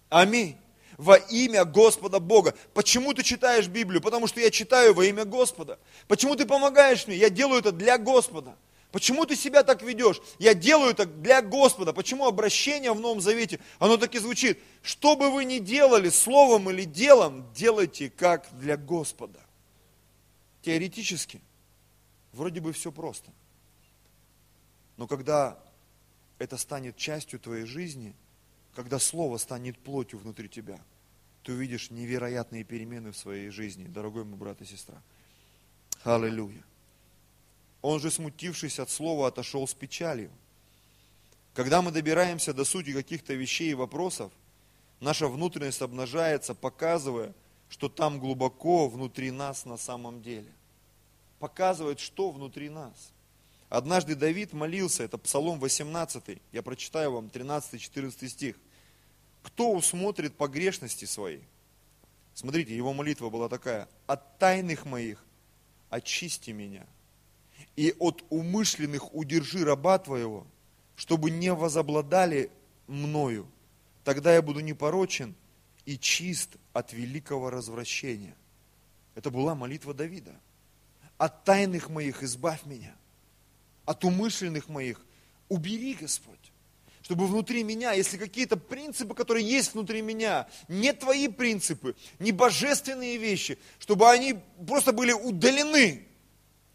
[0.09, 0.57] Аминь.
[0.98, 2.55] Во имя Господа Бога.
[2.75, 4.01] Почему ты читаешь Библию?
[4.01, 5.79] Потому что я читаю во имя Господа.
[6.07, 7.16] Почему ты помогаешь мне?
[7.16, 8.57] Я делаю это для Господа.
[8.92, 10.20] Почему ты себя так ведешь?
[10.38, 11.94] Я делаю так для Господа.
[11.94, 14.61] Почему обращение в Новом Завете, оно так и звучит.
[14.83, 19.40] Что бы вы ни делали, словом или делом, делайте как для Господа.
[20.61, 21.40] Теоретически,
[22.33, 23.31] вроде бы все просто.
[24.98, 25.59] Но когда
[26.38, 28.14] это станет частью твоей жизни,
[28.74, 30.78] когда Слово станет плотью внутри тебя,
[31.44, 35.00] ты увидишь невероятные перемены в своей жизни, дорогой мой брат и сестра.
[36.05, 36.62] Аллилуйя.
[37.83, 40.31] Он же, смутившись от слова, отошел с печалью.
[41.53, 44.33] Когда мы добираемся до сути каких-то вещей и вопросов,
[45.01, 47.35] наша внутренность обнажается, показывая,
[47.68, 50.51] что там глубоко внутри нас на самом деле.
[51.40, 53.12] Показывает, что внутри нас.
[53.68, 58.57] Однажды Давид молился, это Псалом 18, я прочитаю вам 13-14 стих.
[59.42, 61.40] Кто усмотрит погрешности свои?
[62.33, 63.88] Смотрите, его молитва была такая.
[64.07, 65.25] От тайных моих
[65.90, 66.87] очисти меня–
[67.77, 70.46] и от умышленных удержи раба твоего,
[70.96, 72.51] чтобы не возобладали
[72.87, 73.46] мною.
[74.05, 75.35] Тогда я буду непорочен
[75.87, 78.35] и чист от великого развращения.
[79.14, 80.35] Это была молитва Давида.
[81.18, 82.94] От тайных моих избавь меня,
[83.85, 85.01] от умышленных моих
[85.48, 86.38] убери, Господь.
[87.03, 93.18] Чтобы внутри меня, если какие-то принципы, которые есть внутри меня, не твои принципы, не божественные
[93.18, 96.07] вещи, чтобы они просто были удалены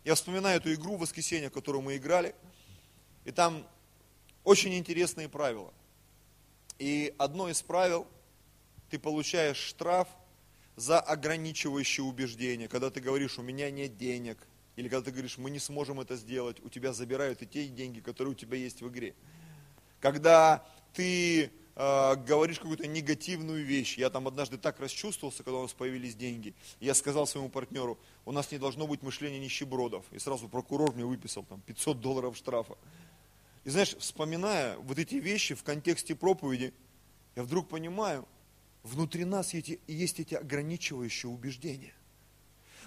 [0.08, 2.34] я вспоминаю эту игру в воскресенье, которую мы играли,
[3.26, 3.68] и там
[4.46, 5.74] очень интересные правила.
[6.80, 8.08] И одно из правил,
[8.90, 10.08] ты получаешь штраф
[10.78, 12.70] за ограничивающее убеждение.
[12.70, 14.38] Когда ты говоришь, у меня нет денег,
[14.78, 18.00] или когда ты говоришь, мы не сможем это сделать, у тебя забирают и те деньги,
[18.00, 19.14] которые у тебя есть в игре.
[20.00, 23.98] Когда ты э, говоришь какую-то негативную вещь.
[23.98, 26.56] Я там однажды так расчувствовался, когда у нас появились деньги.
[26.80, 30.04] Я сказал своему партнеру, у нас не должно быть мышления нищебродов.
[30.12, 32.76] И сразу прокурор мне выписал там 500 долларов штрафа.
[33.64, 36.74] И знаешь, вспоминая вот эти вещи в контексте проповеди,
[37.36, 38.28] я вдруг понимаю,
[38.82, 41.94] внутри нас есть, есть эти ограничивающие убеждения.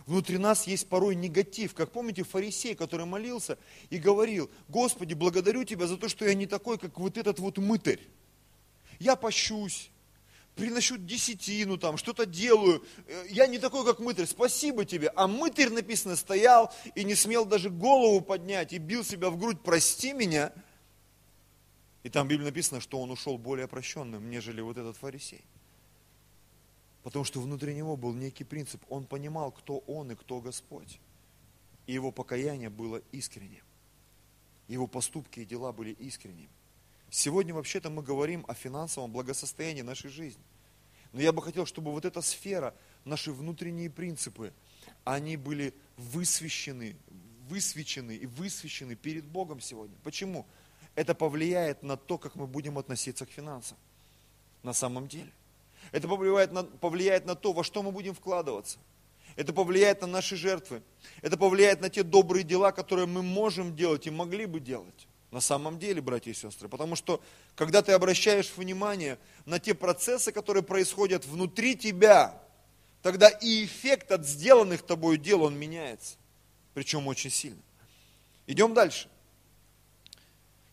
[0.07, 1.74] Внутри нас есть порой негатив.
[1.74, 3.59] Как помните, фарисей, который молился
[3.90, 7.59] и говорил, Господи, благодарю Тебя за то, что я не такой, как вот этот вот
[7.59, 8.00] мытарь
[9.01, 9.91] я пощусь,
[10.55, 12.85] приношу десятину, там, что-то делаю.
[13.07, 15.09] Э, я не такой, как мытарь, спасибо тебе.
[15.17, 19.63] А мытарь, написано, стоял и не смел даже голову поднять и бил себя в грудь,
[19.63, 20.53] прости меня.
[22.03, 25.43] И там в Библии написано, что он ушел более прощенным, нежели вот этот фарисей.
[27.03, 28.83] Потому что внутри него был некий принцип.
[28.91, 31.01] Он понимал, кто он и кто Господь.
[31.87, 33.65] И его покаяние было искренним.
[34.69, 36.51] Его поступки и дела были искренними.
[37.11, 40.42] Сегодня вообще-то мы говорим о финансовом благосостоянии нашей жизни.
[41.12, 42.73] Но я бы хотел, чтобы вот эта сфера,
[43.05, 44.53] наши внутренние принципы,
[45.05, 46.96] они были высвещены,
[47.49, 49.96] высвечены и высвещены перед Богом сегодня.
[50.05, 50.46] Почему?
[50.94, 53.77] Это повлияет на то, как мы будем относиться к финансам.
[54.62, 55.33] На самом деле.
[55.90, 58.79] Это повлияет на, повлияет на то, во что мы будем вкладываться.
[59.35, 60.83] Это повлияет на наши жертвы.
[61.23, 65.09] Это повлияет на те добрые дела, которые мы можем делать и могли бы делать.
[65.31, 66.69] На самом деле, братья и сестры.
[66.69, 67.23] Потому что,
[67.55, 72.43] когда ты обращаешь внимание на те процессы, которые происходят внутри тебя,
[73.03, 76.16] тогда и эффект от сделанных тобой дел, он меняется.
[76.75, 77.62] Причем очень сильно.
[78.47, 79.09] Идем дальше.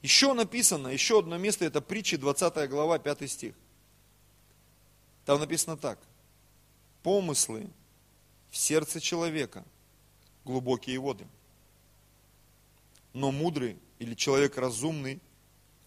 [0.02, 3.54] Еще написано, еще одно место, это притча, 20 глава, 5 стих.
[5.26, 6.00] Там написано так.
[7.04, 7.68] Помыслы
[8.50, 9.64] в сердце человека
[10.46, 11.28] глубокие воды.
[13.14, 15.20] Но мудрый или человек разумный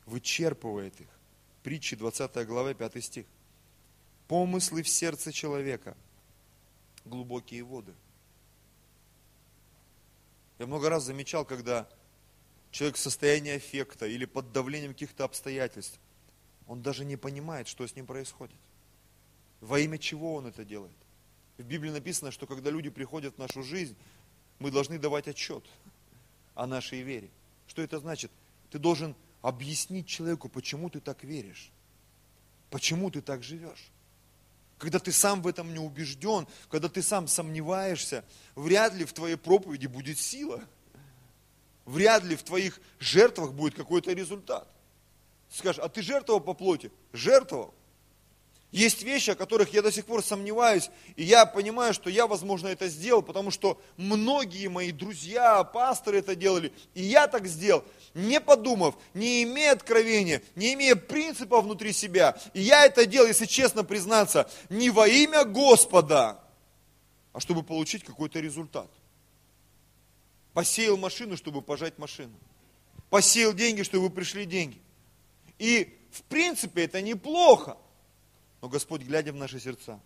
[0.06, 1.08] вычерпывает их.
[1.62, 3.26] Притчи 20 глава 5 стих.
[4.28, 5.96] Помыслы в сердце человека
[7.04, 7.92] глубокие воды.
[10.58, 11.88] Я много раз замечал, когда
[12.70, 15.98] человек в состоянии аффекта или под давлением каких-то обстоятельств,
[16.66, 18.56] он даже не понимает, что с ним происходит.
[19.60, 20.96] Во имя чего он это делает.
[21.58, 23.96] В Библии написано, что когда люди приходят в нашу жизнь,
[24.58, 25.64] мы должны давать отчет
[26.54, 27.28] о нашей вере.
[27.70, 28.30] Что это значит?
[28.70, 31.70] Ты должен объяснить человеку, почему ты так веришь,
[32.68, 33.90] почему ты так живешь.
[34.76, 39.36] Когда ты сам в этом не убежден, когда ты сам сомневаешься, вряд ли в твоей
[39.36, 40.62] проповеди будет сила–
[41.90, 44.68] вряд ли в твоих жертвах будет какой-то результат.
[45.50, 46.92] Скажешь, а ты жертвовал по плоти?
[47.12, 47.74] Жертвовал.
[48.72, 52.68] Есть вещи, о которых я до сих пор сомневаюсь, и я понимаю, что я, возможно,
[52.68, 58.40] это сделал, потому что многие мои друзья, пасторы это делали, и я так сделал, не
[58.40, 62.38] подумав, не имея откровения, не имея принципа внутри себя.
[62.54, 66.40] И я это делал, если честно признаться, не во имя Господа,
[67.32, 68.88] а чтобы получить какой-то результат.
[70.52, 72.34] Посеял машину, чтобы пожать машину.
[73.08, 74.80] Посеял деньги, чтобы пришли деньги.
[75.58, 77.76] И в принципе это неплохо.
[78.60, 80.00] Но Господь, глядя в наши сердца,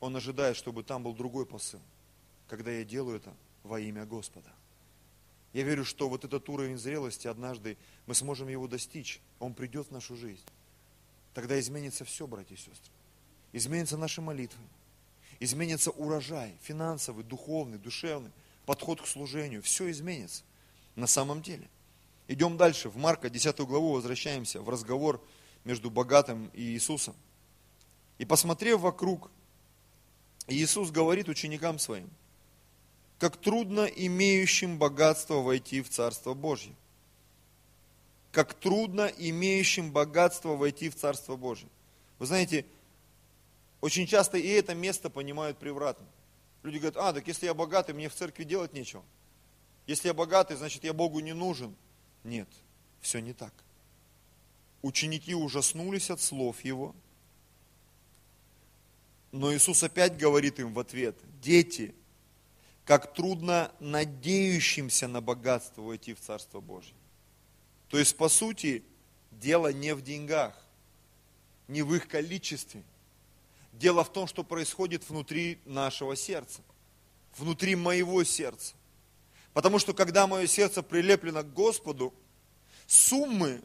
[0.00, 1.80] Он ожидает, чтобы там был другой посыл.
[2.48, 4.50] Когда я делаю это во имя Господа.
[5.52, 9.20] Я верю, что вот этот уровень зрелости однажды мы сможем его достичь.
[9.38, 10.44] Он придет в нашу жизнь.
[11.32, 12.92] Тогда изменится все, братья и сестры.
[13.52, 14.62] Изменятся наши молитвы.
[15.40, 18.30] Изменится урожай финансовый, духовный, душевный
[18.66, 20.42] подход к служению, все изменится
[20.96, 21.68] на самом деле.
[22.28, 25.22] Идем дальше, в Марка 10 главу возвращаемся, в разговор
[25.64, 27.14] между богатым и Иисусом.
[28.18, 29.30] И посмотрев вокруг,
[30.46, 32.08] Иисус говорит ученикам своим,
[33.18, 36.74] как трудно имеющим богатство войти в Царство Божье.
[38.32, 41.68] Как трудно имеющим богатство войти в Царство Божье.
[42.18, 42.66] Вы знаете,
[43.80, 46.06] очень часто и это место понимают превратно.
[46.62, 49.04] Люди говорят, а, так если я богатый, мне в церкви делать нечего.
[49.86, 51.74] Если я богатый, значит я Богу не нужен.
[52.24, 52.48] Нет,
[53.00, 53.52] все не так.
[54.80, 56.94] Ученики ужаснулись от слов его.
[59.34, 61.94] Но Иисус опять говорит им в ответ, дети,
[62.84, 66.94] как трудно надеющимся на богатство войти в Царство Божье.
[67.88, 68.84] То есть, по сути,
[69.30, 70.56] дело не в деньгах,
[71.68, 72.82] не в их количестве–
[73.78, 76.62] Дело в том, что происходит внутри нашего сердца,
[77.36, 78.74] внутри моего сердца.
[79.52, 82.14] Потому что когда мое сердце прилеплено к Господу,
[82.86, 83.62] суммы,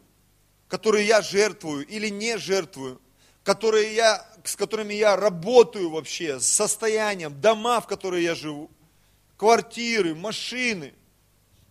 [0.68, 3.00] которые я жертвую или не жертвую,
[3.44, 8.70] которые я, с которыми я работаю вообще, с состоянием, дома, в которые я живу,
[9.38, 10.94] квартиры, машины,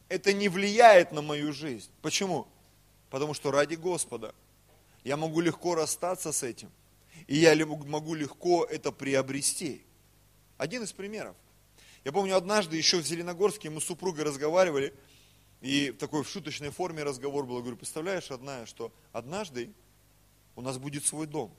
[0.09, 1.91] это не влияет на мою жизнь.
[2.03, 2.47] Почему?
[3.11, 4.35] Потому что ради Господа
[5.05, 6.71] я могу легко расстаться с этим–
[7.27, 9.83] и я могу легко это приобрести.
[10.57, 11.37] Один из примеров.
[12.05, 14.95] Я помню, однажды еще в Зеленогорске мы с супругой разговаривали,
[15.61, 17.57] и в такой в шуточной форме разговор был.
[17.57, 19.71] Я говорю, представляешь, одна, что однажды
[20.59, 21.53] у нас будет свой дом.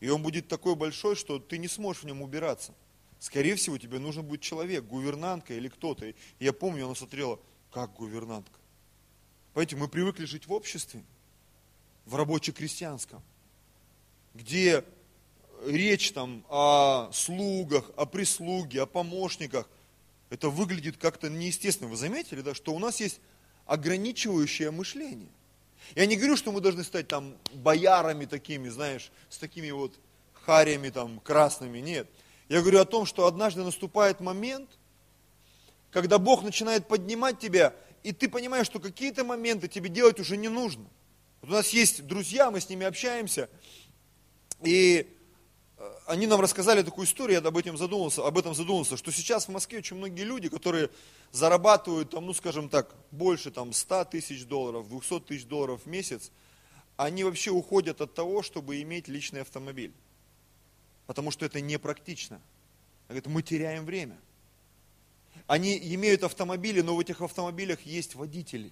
[0.00, 2.74] И он будет такой большой, что ты не сможешь в нем убираться.
[3.18, 6.06] Скорее всего, тебе нужен будет человек, гувернантка или кто-то.
[6.06, 7.38] И я помню, она смотрела,
[7.70, 8.58] как гувернантка.
[9.52, 11.02] Понимаете, мы привыкли жить в обществе,
[12.06, 13.22] в рабоче-крестьянском
[14.34, 14.84] где
[15.64, 19.68] речь там о слугах, о прислуге, о помощниках,
[20.28, 21.88] это выглядит как-то неестественно.
[21.88, 23.20] Вы заметили, да, что у нас есть
[23.66, 25.30] ограничивающее мышление.
[25.94, 29.94] Я не говорю, что мы должны стать там боярами такими, знаешь, с такими вот
[30.32, 32.08] харями там красными, нет.
[32.48, 34.70] Я говорю о том, что однажды наступает момент,
[35.90, 40.48] когда Бог начинает поднимать тебя, и ты понимаешь, что какие-то моменты тебе делать уже не
[40.48, 40.84] нужно.
[41.40, 43.48] Вот у нас есть друзья, мы с ними общаемся,
[44.62, 45.13] и
[46.06, 49.50] они нам рассказали такую историю, я об этом задумался, об этом задумался, что сейчас в
[49.50, 50.90] Москве очень многие люди, которые
[51.32, 56.30] зарабатывают, там, ну скажем так, больше там, 100 тысяч долларов, 200 тысяч долларов в месяц,
[56.96, 59.92] они вообще уходят от того, чтобы иметь личный автомобиль.
[61.06, 62.40] Потому что это непрактично.
[63.08, 64.16] Говорят, мы теряем время.
[65.46, 68.70] Они имеют автомобили, но в этих автомобилях есть водители.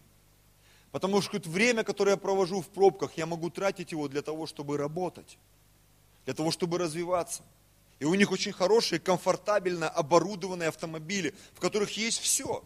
[0.90, 4.76] Потому что время, которое я провожу в пробках, я могу тратить его для того, чтобы
[4.76, 5.38] работать,
[6.24, 7.42] для того, чтобы развиваться.
[7.98, 12.64] И у них очень хорошие, комфортабельно оборудованные автомобили, в которых есть все.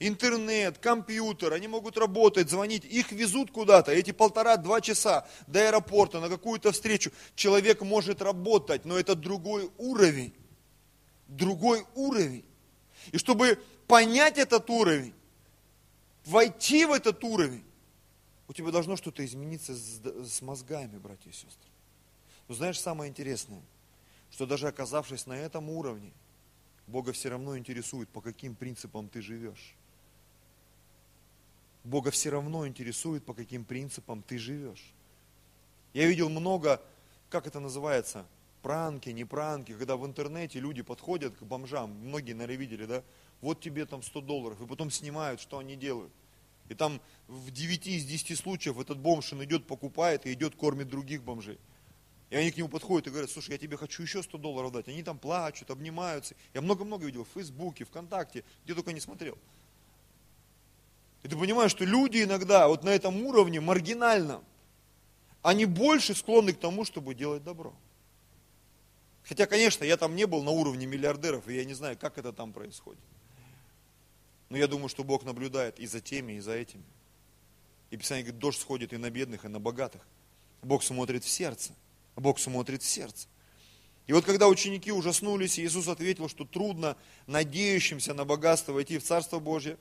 [0.00, 3.92] Интернет, компьютер, они могут работать, звонить, их везут куда-то.
[3.92, 10.34] Эти полтора-два часа до аэропорта на какую-то встречу человек может работать, но это другой уровень.
[11.28, 12.44] Другой уровень.
[13.12, 15.14] И чтобы понять этот уровень,
[16.24, 17.64] войти в этот уровень,
[18.48, 21.73] у тебя должно что-то измениться с, с мозгами, братья и сестры.
[22.48, 23.62] Но знаешь, самое интересное,
[24.30, 26.12] что даже оказавшись на этом уровне,
[26.86, 29.74] Бога все равно интересует, по каким принципам ты живешь.
[31.84, 34.92] Бога все равно интересует, по каким принципам ты живешь.
[35.92, 36.82] Я видел много,
[37.28, 38.26] как это называется,
[38.62, 43.02] пранки, не пранки, когда в интернете люди подходят к бомжам, многие, наверное, видели, да,
[43.40, 46.12] вот тебе там 100 долларов, и потом снимают, что они делают.
[46.70, 51.22] И там в 9 из 10 случаев этот бомж, идет, покупает и идет, кормит других
[51.22, 51.58] бомжей.
[52.34, 54.88] И они к нему подходят и говорят, слушай, я тебе хочу еще 100 долларов дать.
[54.88, 56.34] Они там плачут, обнимаются.
[56.52, 59.38] Я много-много видел в Фейсбуке, ВКонтакте, где только не смотрел.
[61.22, 64.42] И ты понимаешь, что люди иногда вот на этом уровне маргинальном,
[65.42, 67.72] они больше склонны к тому, чтобы делать добро.
[69.22, 72.32] Хотя, конечно, я там не был на уровне миллиардеров, и я не знаю, как это
[72.32, 73.04] там происходит.
[74.48, 76.82] Но я думаю, что Бог наблюдает и за теми, и за этими.
[77.90, 80.02] И Писание говорит, дождь сходит и на бедных, и на богатых.
[80.62, 81.74] Бог смотрит в сердце.
[82.16, 83.28] Бог смотрит в сердце.
[84.06, 86.96] И вот когда ученики ужаснулись, Иисус ответил, что трудно
[87.26, 89.78] надеющимся на богатство войти в Царство Божье.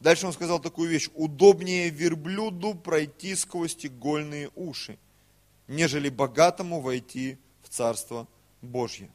[0.00, 1.08] Дальше он сказал такую вещь.
[1.14, 4.98] Удобнее верблюду пройти сквозь игольные уши,
[5.68, 8.26] нежели богатому войти в Царство
[8.62, 9.10] Божье.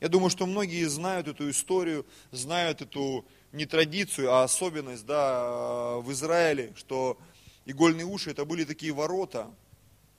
[0.00, 6.10] Я думаю, что многие знают эту историю, знают эту не традицию, а особенность да, в
[6.12, 7.18] Израиле, что
[7.64, 9.50] игольные уши это были такие ворота,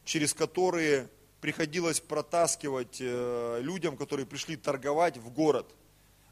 [0.03, 1.09] через которые
[1.41, 5.67] приходилось протаскивать э, людям, которые пришли торговать в город.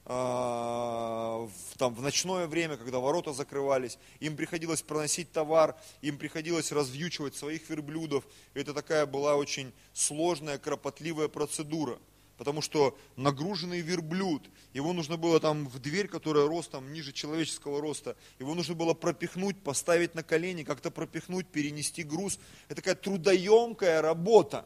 [0.05, 1.47] А,
[1.77, 7.69] там, в ночное время, когда ворота закрывались, им приходилось проносить товар, им приходилось развьючивать своих
[7.69, 8.25] верблюдов.
[8.53, 11.99] Это такая была очень сложная, кропотливая процедура–
[12.37, 18.15] потому что нагруженный верблюд, его нужно было там в дверь, которая ростом ниже человеческого роста,
[18.39, 22.39] его нужно было пропихнуть, поставить на колени, как-то пропихнуть, перенести груз.
[22.67, 24.65] Это такая трудоемкая работа.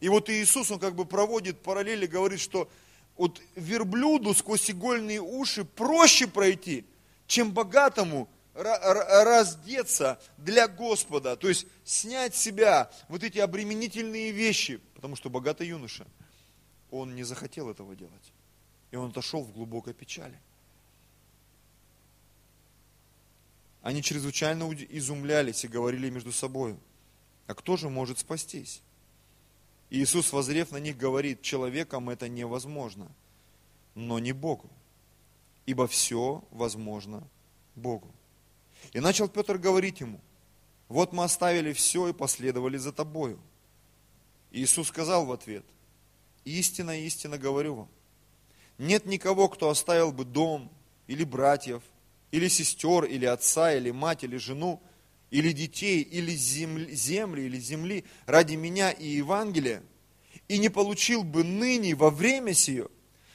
[0.00, 2.68] И вот Иисус, он как бы проводит параллели, говорит, что
[3.16, 6.84] вот верблюду сквозь игольные уши проще пройти,
[7.26, 15.16] чем богатому раздеться для Господа, то есть снять с себя вот эти обременительные вещи, потому
[15.16, 16.06] что богатый юноша–
[16.90, 18.32] он не захотел этого делать.
[18.90, 20.38] И он отошел в глубокой печали.
[23.82, 26.76] Они чрезвычайно изумлялись и говорили между собой,
[27.46, 28.82] а кто же может спастись?
[29.90, 33.10] Иисус, возрев на них, говорит, человеком это невозможно,
[33.94, 34.70] но не Богу,
[35.66, 37.26] ибо все возможно
[37.74, 38.10] Богу.
[38.92, 40.20] И начал Петр говорить ему,
[40.88, 43.38] вот мы оставили все и последовали за тобою.
[44.50, 45.64] Иисус сказал в ответ–
[46.44, 47.88] Истинно, истинно говорю вам.
[48.78, 50.70] Нет никого, кто оставил бы дом,
[51.06, 51.82] или братьев,
[52.30, 54.80] или сестер, или отца, или мать, или жену,
[55.30, 59.82] или детей, или земли, земли, или земли ради меня и Евангелия,
[60.48, 62.88] и не получил бы ныне во время сие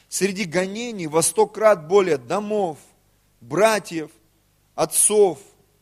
[0.10, 2.78] среди гонений во сто крат более домов,
[3.42, 4.12] братьев,
[4.76, 5.40] отцов,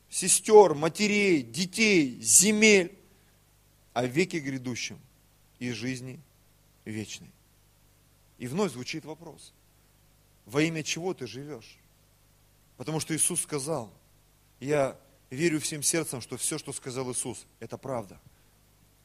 [0.10, 2.96] сестер, матерей, детей, земель,
[3.94, 5.00] о веке грядущем
[5.60, 6.20] и жизни
[6.84, 7.32] вечный.
[8.40, 9.54] И вновь звучит вопрос.
[10.46, 11.78] Во имя чего ты живешь?
[12.78, 13.94] Потому что Иисус сказал,
[14.60, 14.98] я
[15.34, 18.20] верю всем сердцем, что все, что сказал Иисус, это правда.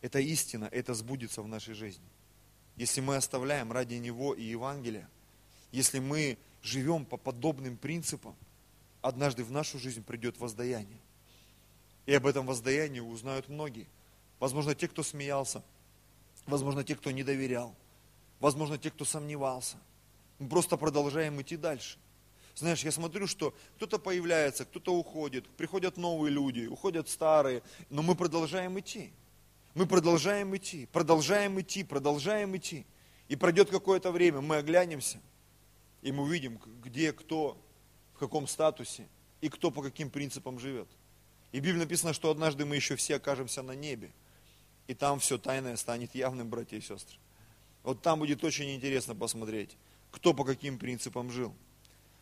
[0.00, 2.04] Это истина, это сбудется в нашей жизни.
[2.76, 5.08] Если мы оставляем ради Него и Евангелия,
[5.72, 8.36] если мы живем по подобным принципам,
[9.02, 11.00] однажды в нашу жизнь придет воздаяние.
[12.06, 13.86] И об этом воздаянии узнают многие.
[14.38, 15.62] Возможно, те, кто смеялся,
[16.48, 17.74] Возможно, те, кто не доверял.
[18.40, 19.76] Возможно, те, кто сомневался.
[20.38, 21.98] Мы просто продолжаем идти дальше.
[22.58, 28.16] Знаешь, я смотрю, что кто-то появляется, кто-то уходит, приходят новые люди, уходят старые, но мы
[28.16, 29.12] продолжаем идти.
[29.74, 32.84] Мы продолжаем идти, продолжаем идти, продолжаем идти.
[33.28, 35.20] И пройдет какое-то время, мы оглянемся,
[36.02, 37.56] и мы увидим, где кто,
[38.14, 39.06] в каком статусе,
[39.40, 40.88] и кто по каким принципам живет.
[41.52, 44.10] И в Библии написано, что однажды мы еще все окажемся на небе
[44.88, 47.18] и там все тайное станет явным, братья и сестры.
[47.84, 49.76] Вот там будет очень интересно посмотреть,
[50.10, 51.54] кто по каким принципам жил.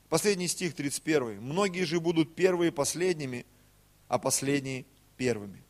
[0.08, 1.40] Последний стих, 31.
[1.40, 3.44] «Многие же будут первые последними,
[4.08, 4.84] а последние
[5.16, 5.62] первыми.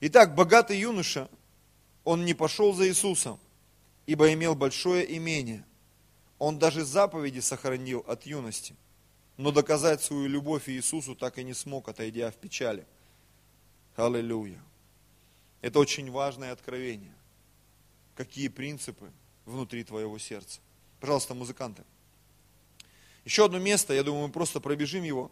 [0.00, 1.30] Итак, богатый юноша,
[2.04, 3.38] он не пошел за Иисусом,
[4.06, 5.64] ибо имел большое имение.
[6.38, 8.74] Он даже заповеди сохранил от юности,
[9.36, 12.86] но доказать свою любовь Иисусу так и не смог, отойдя в печали.
[13.96, 14.62] Аллилуйя.
[15.60, 17.14] Это очень важное откровение.
[18.16, 19.10] Какие принципы
[19.44, 20.60] внутри твоего сердца.
[21.00, 21.84] Пожалуйста, музыканты.
[23.24, 25.30] Еще одно место, я думаю, мы просто пробежим его.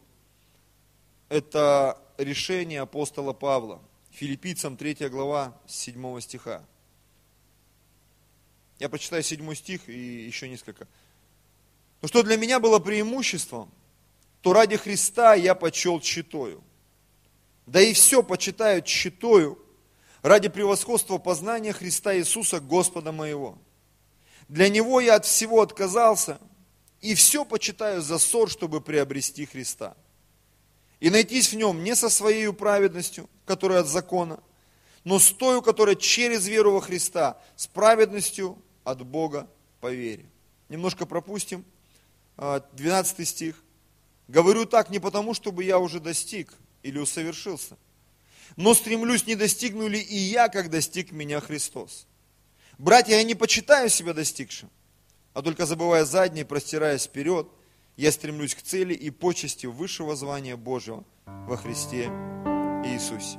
[1.28, 3.80] Это решение апостола Павла.
[4.12, 6.64] Филиппийцам 3 глава 7 стиха.
[8.78, 10.86] Я прочитаю 7 стих и еще несколько.
[12.00, 13.70] Но что для меня было преимуществом,
[14.40, 16.62] то ради Христа я почел читою.
[17.66, 19.58] Да и все почитаю читою
[20.22, 23.58] ради превосходства познания Христа Иисуса, Господа моего.
[24.48, 26.40] Для Него я от всего отказался,
[27.00, 29.96] и все почитаю за ссор, чтобы приобрести Христа.
[31.00, 34.40] И найтись в нем не со своей праведностью, которая от закона,
[35.04, 39.48] но с той, которая через веру во Христа, с праведностью от Бога
[39.80, 40.26] по вере.
[40.68, 41.64] Немножко пропустим.
[42.36, 43.56] 12 а, стих.
[44.28, 47.76] Говорю так не потому, чтобы я уже достиг или усовершился,
[48.56, 52.06] но стремлюсь, не достигну ли и я, как достиг меня Христос.
[52.76, 54.70] Братья, я не почитаю себя достигшим,
[55.38, 57.46] а только забывая заднее, простираясь вперед,
[57.96, 62.06] я стремлюсь к цели и почести высшего звания Божьего во Христе
[62.84, 63.38] Иисусе.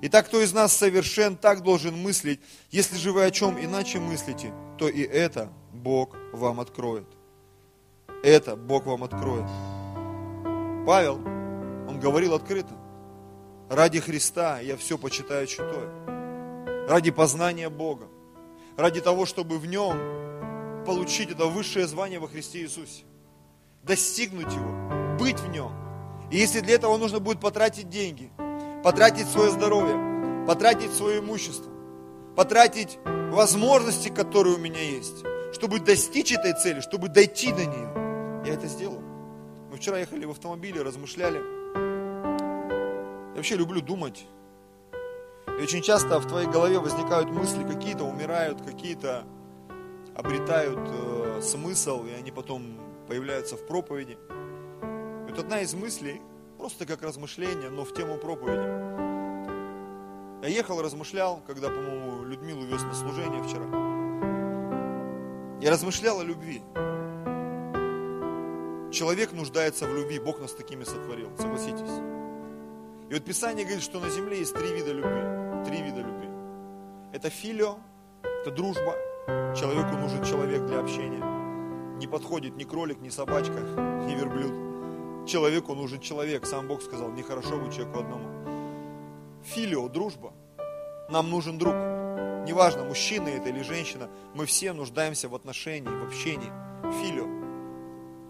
[0.00, 2.40] Итак, кто из нас совершен, так должен мыслить.
[2.70, 7.06] Если же вы о чем иначе мыслите, то и это Бог вам откроет.
[8.24, 9.44] Это Бог вам откроет.
[10.86, 11.16] Павел,
[11.86, 12.72] он говорил открыто.
[13.68, 16.88] Ради Христа я все почитаю читаю.
[16.88, 18.08] Ради познания Бога.
[18.78, 20.25] Ради того, чтобы в нем
[20.86, 23.04] получить это высшее звание во Христе Иисусе.
[23.82, 25.72] Достигнуть его, быть в нем.
[26.30, 28.30] И если для этого нужно будет потратить деньги,
[28.82, 31.70] потратить свое здоровье, потратить свое имущество,
[32.36, 38.54] потратить возможности, которые у меня есть, чтобы достичь этой цели, чтобы дойти до нее, я
[38.54, 39.02] это сделаю.
[39.70, 41.38] Мы вчера ехали в автомобиле, размышляли.
[43.30, 44.24] Я вообще люблю думать.
[45.58, 49.24] И очень часто в твоей голове возникают мысли, какие-то умирают, какие-то
[50.16, 54.18] обретают э, смысл, и они потом появляются в проповеди.
[55.28, 56.22] Вот одна из мыслей,
[56.56, 58.66] просто как размышление, но в тему проповеди.
[60.42, 63.64] Я ехал, размышлял, когда, по-моему, Людмилу вез на служение вчера.
[65.60, 66.62] Я размышлял о любви.
[68.92, 72.00] Человек нуждается в любви, Бог нас такими сотворил, согласитесь.
[73.10, 75.64] И вот Писание говорит, что на земле есть три вида любви.
[75.64, 76.28] Три вида любви.
[77.12, 77.78] Это филио,
[78.22, 78.96] это дружба.
[79.26, 81.24] Человеку нужен человек для общения.
[81.98, 83.58] Не подходит ни кролик, ни собачка,
[84.06, 85.28] ни верблюд.
[85.28, 86.46] Человеку нужен человек.
[86.46, 88.28] Сам Бог сказал, нехорошо быть человеку одному.
[89.42, 90.32] Филио, дружба.
[91.08, 91.74] Нам нужен друг.
[92.46, 96.52] Неважно, мужчина это или женщина, мы все нуждаемся в отношении, в общении.
[97.02, 97.26] Филио.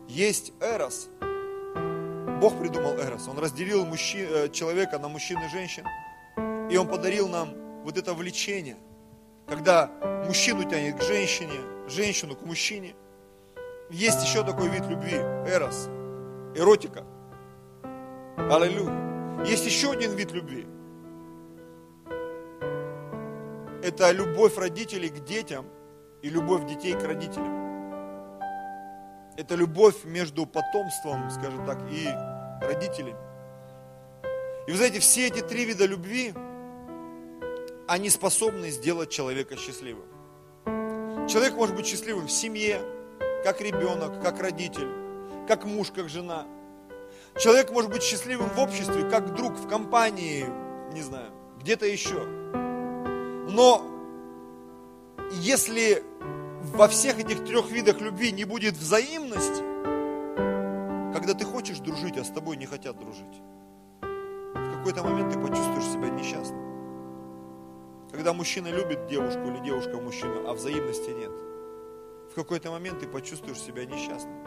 [0.09, 1.11] Есть эрос.
[2.41, 3.29] Бог придумал эрос.
[3.29, 5.85] Он разделил мужчин, э, человека на мужчин и женщин.
[6.71, 7.51] И он подарил нам
[7.85, 8.77] вот это влечение.
[9.47, 9.89] Когда
[10.27, 12.95] мужчину тянет к женщине, женщину к мужчине.
[13.91, 15.15] Есть еще такой вид любви.
[15.15, 15.89] Эрос.
[16.57, 17.05] Эротика.
[18.37, 19.45] Аллилуйя.
[19.45, 20.67] Есть еще один вид любви.
[23.85, 25.67] Это любовь родителей к детям
[26.23, 28.41] и любовь детей к родителям.
[29.37, 32.09] Это любовь между потомством, скажем так, и
[32.63, 33.15] родителями.
[34.67, 36.35] И вы знаете, все эти три вида любви,
[37.87, 40.07] они способны сделать человека счастливым.
[41.29, 42.81] Человек может быть счастливым в семье,
[43.45, 44.89] как ребенок, как родитель,
[45.47, 46.47] как муж, как жена.
[47.39, 50.47] Человек может быть счастливым в обществе, как друг, в компании,
[50.93, 51.31] не знаю,
[51.61, 52.25] где-то еще.
[52.25, 53.85] Но
[55.33, 56.03] если
[56.75, 59.63] во всех этих трех видах любви не будет взаимности,
[61.13, 63.43] когда ты хочешь дружить, а с тобой не хотят дружить,
[64.01, 66.66] в какой-то момент ты почувствуешь себя несчастным.
[68.17, 71.31] Когда мужчина любит девушку или девушка мужчину, а взаимности нет,
[72.33, 74.43] в какой-то момент ты почувствуешь себя несчастным.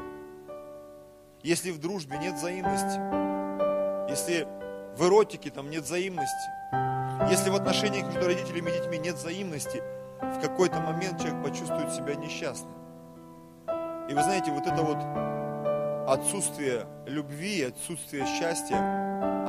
[1.43, 2.99] Если в дружбе нет взаимности,
[4.09, 4.47] если
[4.97, 6.49] в эротике там нет взаимности,
[7.29, 9.81] если в отношениях между родителями и детьми нет взаимности–
[10.21, 12.73] в какой-то момент человек почувствует себя несчастным.
[14.09, 14.97] И вы знаете, вот это вот
[16.09, 18.77] отсутствие любви, отсутствие счастья,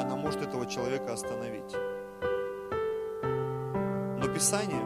[0.00, 1.74] она может этого человека остановить.
[4.40, 4.80] Писание,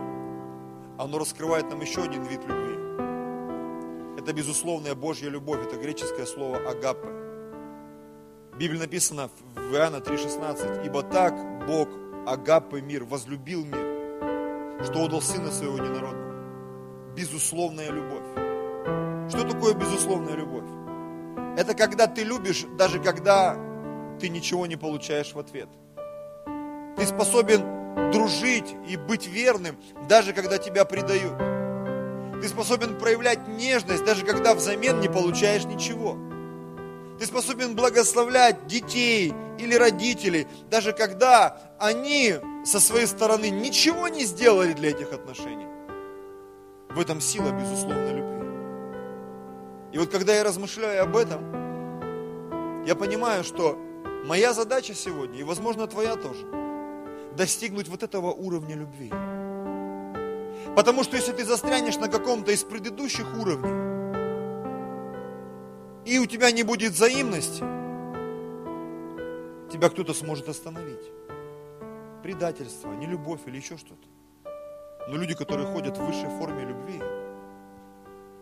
[0.98, 2.74] оно раскрывает нам еще один вид любви.
[4.20, 7.06] Это безусловная Божья любовь, это греческое слово агапе.
[8.50, 11.88] В Библии написано в Иоанна 3,16, «Ибо так Бог,
[12.26, 17.14] Агапы мир, возлюбил мир, что отдал Сына Своего Ненародного».
[17.14, 19.30] Безусловная любовь.
[19.30, 20.68] Что такое безусловная любовь?
[21.56, 23.56] Это когда ты любишь, даже когда
[24.18, 25.68] ты ничего не получаешь в ответ.
[26.96, 29.76] Ты способен дружить и быть верным,
[30.08, 31.38] даже когда тебя предают.
[32.40, 36.16] Ты способен проявлять нежность, даже когда взамен не получаешь ничего.
[37.18, 42.34] Ты способен благословлять детей или родителей, даже когда они
[42.64, 45.66] со своей стороны ничего не сделали для этих отношений.
[46.90, 48.34] В этом сила безусловной любви.
[49.92, 53.78] И вот когда я размышляю об этом, я понимаю, что
[54.24, 56.44] моя задача сегодня, и возможно твоя тоже,
[57.36, 59.10] достигнуть вот этого уровня любви.
[60.76, 63.84] Потому что если ты застрянешь на каком-то из предыдущих уровней,
[66.04, 67.60] и у тебя не будет взаимности,
[69.72, 71.10] тебя кто-то сможет остановить.
[72.22, 74.08] Предательство, нелюбовь или еще что-то.
[75.08, 77.00] Но люди, которые ходят в высшей форме любви,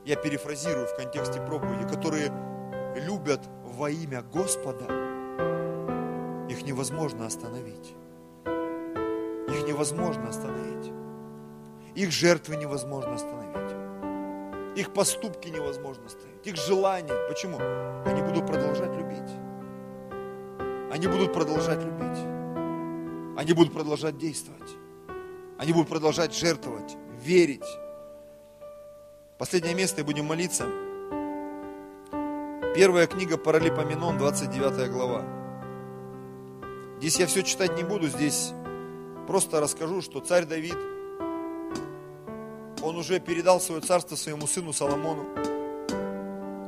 [0.05, 2.32] я перефразирую в контексте проповеди, которые
[2.97, 4.84] любят во имя Господа,
[6.49, 7.95] их невозможно остановить.
[9.53, 10.92] Их невозможно остановить.
[11.94, 13.53] Их жертвы невозможно остановить.
[14.76, 16.46] Их поступки невозможно остановить.
[16.46, 17.14] Их желания.
[17.28, 17.59] Почему?
[18.07, 19.30] Они будут продолжать любить.
[20.90, 22.18] Они будут продолжать любить.
[23.36, 24.70] Они будут продолжать действовать.
[25.59, 27.66] Они будут продолжать жертвовать, верить.
[29.38, 30.64] Последнее место и будем молиться.
[32.74, 35.24] Первая книга Паралипоменон, 29 глава.
[36.98, 38.55] Здесь я все читать не буду, здесь
[39.26, 40.76] просто расскажу, что царь Давид–
[42.82, 45.24] он уже передал свое царство своему сыну Соломону.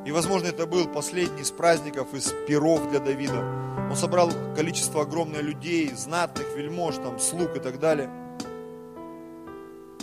[0.07, 3.89] И, возможно, это был последний из праздников, из перов для Давида.
[3.91, 8.11] Он собрал количество огромное людей, знатных, вельмож, там, слуг и так далее.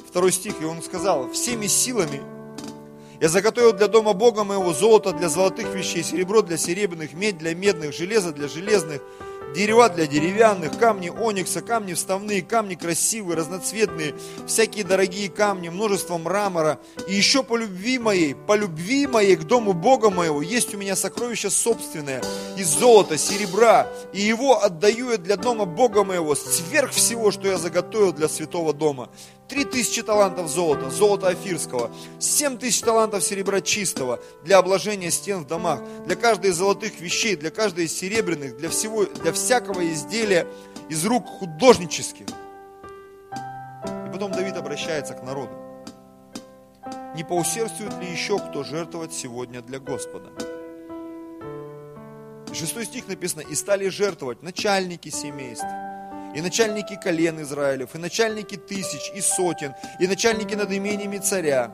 [0.07, 2.21] Второй стих, и он сказал, всеми силами
[3.21, 7.53] я заготовил для дома Бога моего золото для золотых вещей, серебро для серебряных, медь для
[7.53, 9.01] медных, железо для железных,
[9.53, 14.15] дерева для деревянных, камни оникса, камни вставные, камни красивые, разноцветные,
[14.47, 16.79] всякие дорогие камни, множество мрамора.
[17.07, 20.95] И еще по любви моей, по любви моей к дому Бога моего, есть у меня
[20.95, 22.21] сокровище собственное
[22.57, 27.57] из золота, серебра, и его отдаю я для дома Бога моего, сверх всего, что я
[27.57, 29.09] заготовил для святого дома.
[29.51, 35.47] Три тысячи талантов золота, золота афирского, семь тысяч талантов серебра чистого для обложения стен в
[35.47, 40.47] домах, для каждой из золотых вещей, для каждой из серебряных, для, всего, для всякого изделия
[40.87, 42.27] из рук художнических.
[44.07, 45.51] И потом Давид обращается к народу.
[47.17, 50.29] Не поусердствует ли еще кто жертвовать сегодня для Господа?
[52.53, 55.65] Шестой стих написано, и стали жертвовать начальники семейств,
[56.35, 61.71] и начальники колен Израилев, и начальники тысяч, и сотен, и начальники над имениями царя.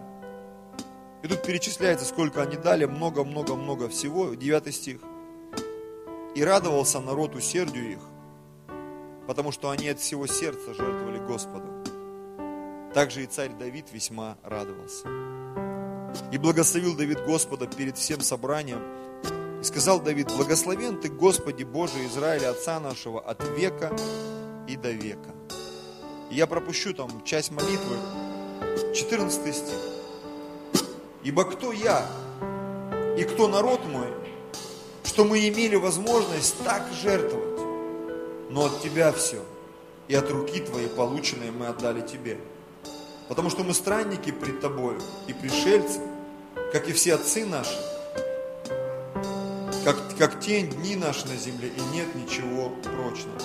[1.24, 5.02] И тут перечисляется, сколько они дали, много-много-много всего, 9 стих.
[6.36, 8.00] И радовался народ усердию их,
[9.26, 11.68] потому что они от всего сердца жертвовали Господу.
[12.94, 15.08] Также и царь Давид весьма радовался.
[16.32, 18.82] И благословил Давид Господа перед всем собранием,
[19.60, 23.92] и сказал Давид, благословен ты, Господи Боже Израиля, Отца нашего, от века
[24.68, 25.34] и до века.
[26.30, 27.96] И я пропущу там часть молитвы,
[28.94, 29.80] 14 стих.
[31.24, 32.06] Ибо кто я
[33.18, 34.08] и кто народ мой,
[35.04, 37.62] что мы имели возможность так жертвовать,
[38.50, 39.44] но от Тебя все,
[40.08, 42.38] и от руки Твоей полученные мы отдали Тебе.
[43.28, 46.00] Потому что мы странники пред Тобою и пришельцы,
[46.72, 47.78] как и все отцы наши,
[49.84, 53.42] как, как тень дни наши на земле, и нет ничего прочного.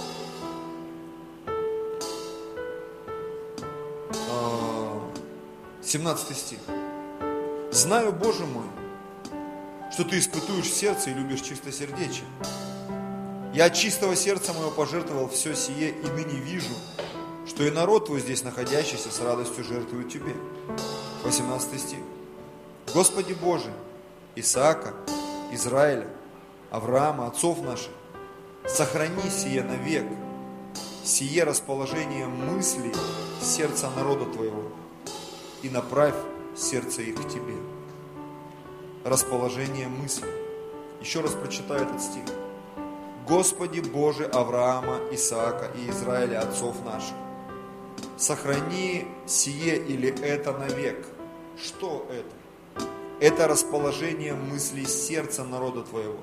[5.93, 6.59] 17 стих.
[7.71, 8.65] Знаю, Боже мой,
[9.93, 12.25] что ты испытуешь сердце и любишь чистосердечие.
[13.53, 16.73] Я от чистого сердца моего пожертвовал все сие, и ныне вижу,
[17.47, 20.35] что и народ твой здесь находящийся с радостью жертвует тебе.
[21.25, 21.99] 18 стих.
[22.95, 23.71] Господи Боже,
[24.35, 24.95] Исаака,
[25.53, 26.09] Израиля,
[26.71, 27.93] Авраама, отцов наших,
[28.67, 30.07] сохрани сие навек,
[31.05, 32.95] сие расположение мыслей
[33.43, 34.73] сердца народа Твоего,
[35.63, 36.15] и направь
[36.57, 37.57] сердце их к Тебе.
[39.05, 40.29] Расположение мысли.
[41.01, 42.25] Еще раз прочитаю этот стих.
[43.27, 47.15] Господи Боже Авраама, Исаака и Израиля, отцов наших,
[48.17, 51.07] сохрани сие или это навек.
[51.57, 52.87] Что это?
[53.21, 56.19] Это расположение мыслей сердца народа Твоего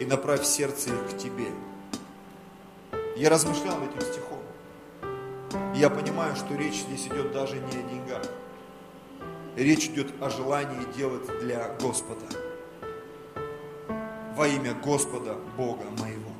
[0.00, 1.52] и направь сердце их к Тебе.
[3.16, 4.40] Я размышлял этим стихом.
[5.74, 8.22] И я понимаю, что речь здесь идет даже не о деньгах.
[9.56, 12.24] Речь идет о желании делать для Господа.
[14.36, 16.30] Во имя Господа Бога моего.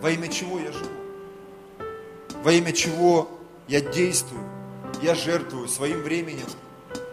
[0.00, 0.90] Во имя чего я живу?
[2.42, 3.28] Во имя чего
[3.66, 4.42] я действую?
[5.02, 6.46] Я жертвую своим временем,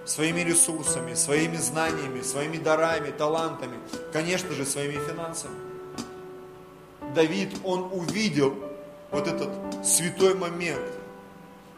[0.05, 3.77] своими ресурсами, своими знаниями, своими дарами, талантами,
[4.13, 5.55] конечно же, своими финансами.
[7.15, 8.53] Давид, он увидел
[9.09, 9.49] вот этот
[9.85, 10.81] святой момент,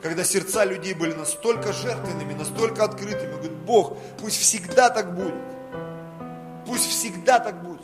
[0.03, 3.31] когда сердца людей были настолько жертвенными, настолько открытыми.
[3.31, 5.33] Говорит, Бог, пусть всегда так будет.
[6.67, 7.79] Пусть всегда так будет.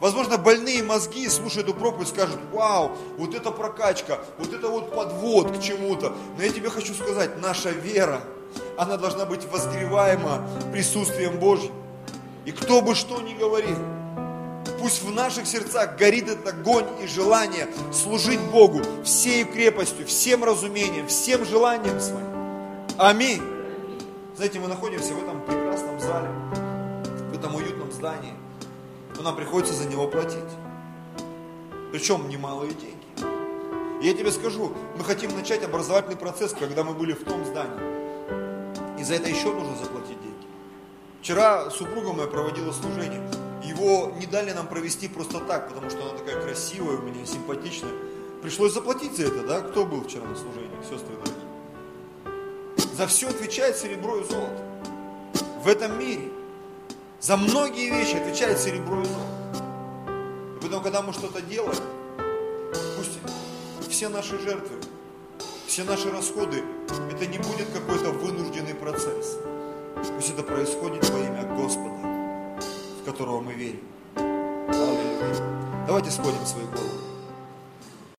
[0.00, 5.56] Возможно, больные мозги, слушая эту проповедь, скажут, вау, вот это прокачка, вот это вот подвод
[5.56, 6.16] к чему-то.
[6.36, 8.22] Но я тебе хочу сказать, наша вера,
[8.78, 11.72] она должна быть возгреваема присутствием Божьим.
[12.46, 13.78] И кто бы что ни говорил,
[14.84, 21.06] Пусть в наших сердцах горит этот огонь и желание служить Богу всей крепостью, всем разумением,
[21.06, 22.28] всем желанием своим.
[22.98, 23.42] Аминь.
[24.36, 26.28] Знаете, мы находимся в этом прекрасном зале,
[27.32, 28.34] в этом уютном здании,
[29.16, 30.52] но нам приходится за него платить.
[31.90, 34.06] Причем немалые деньги.
[34.06, 39.00] Я тебе скажу, мы хотим начать образовательный процесс, когда мы были в том здании.
[39.00, 40.46] И за это еще нужно заплатить деньги.
[41.22, 43.22] Вчера супруга моя проводила служение
[43.84, 47.92] его не дали нам провести просто так, потому что она такая красивая у меня, симпатичная.
[48.42, 49.60] Пришлось заплатить за это, да?
[49.60, 52.94] Кто был вчера на служении, сестры дорогие?
[52.94, 54.62] За все отвечает серебро и золото.
[55.62, 56.30] В этом мире.
[57.20, 59.72] За многие вещи отвечает серебро и золото.
[60.56, 61.82] И поэтому, когда мы что-то делаем,
[62.96, 63.18] пусть
[63.90, 64.76] все наши жертвы,
[65.66, 66.62] все наши расходы,
[67.10, 69.38] это не будет какой-то вынужденный процесс.
[70.14, 72.13] Пусть это происходит во имя Господа
[73.04, 73.80] в которого мы верим.
[75.86, 76.93] Давайте склоним свои головы.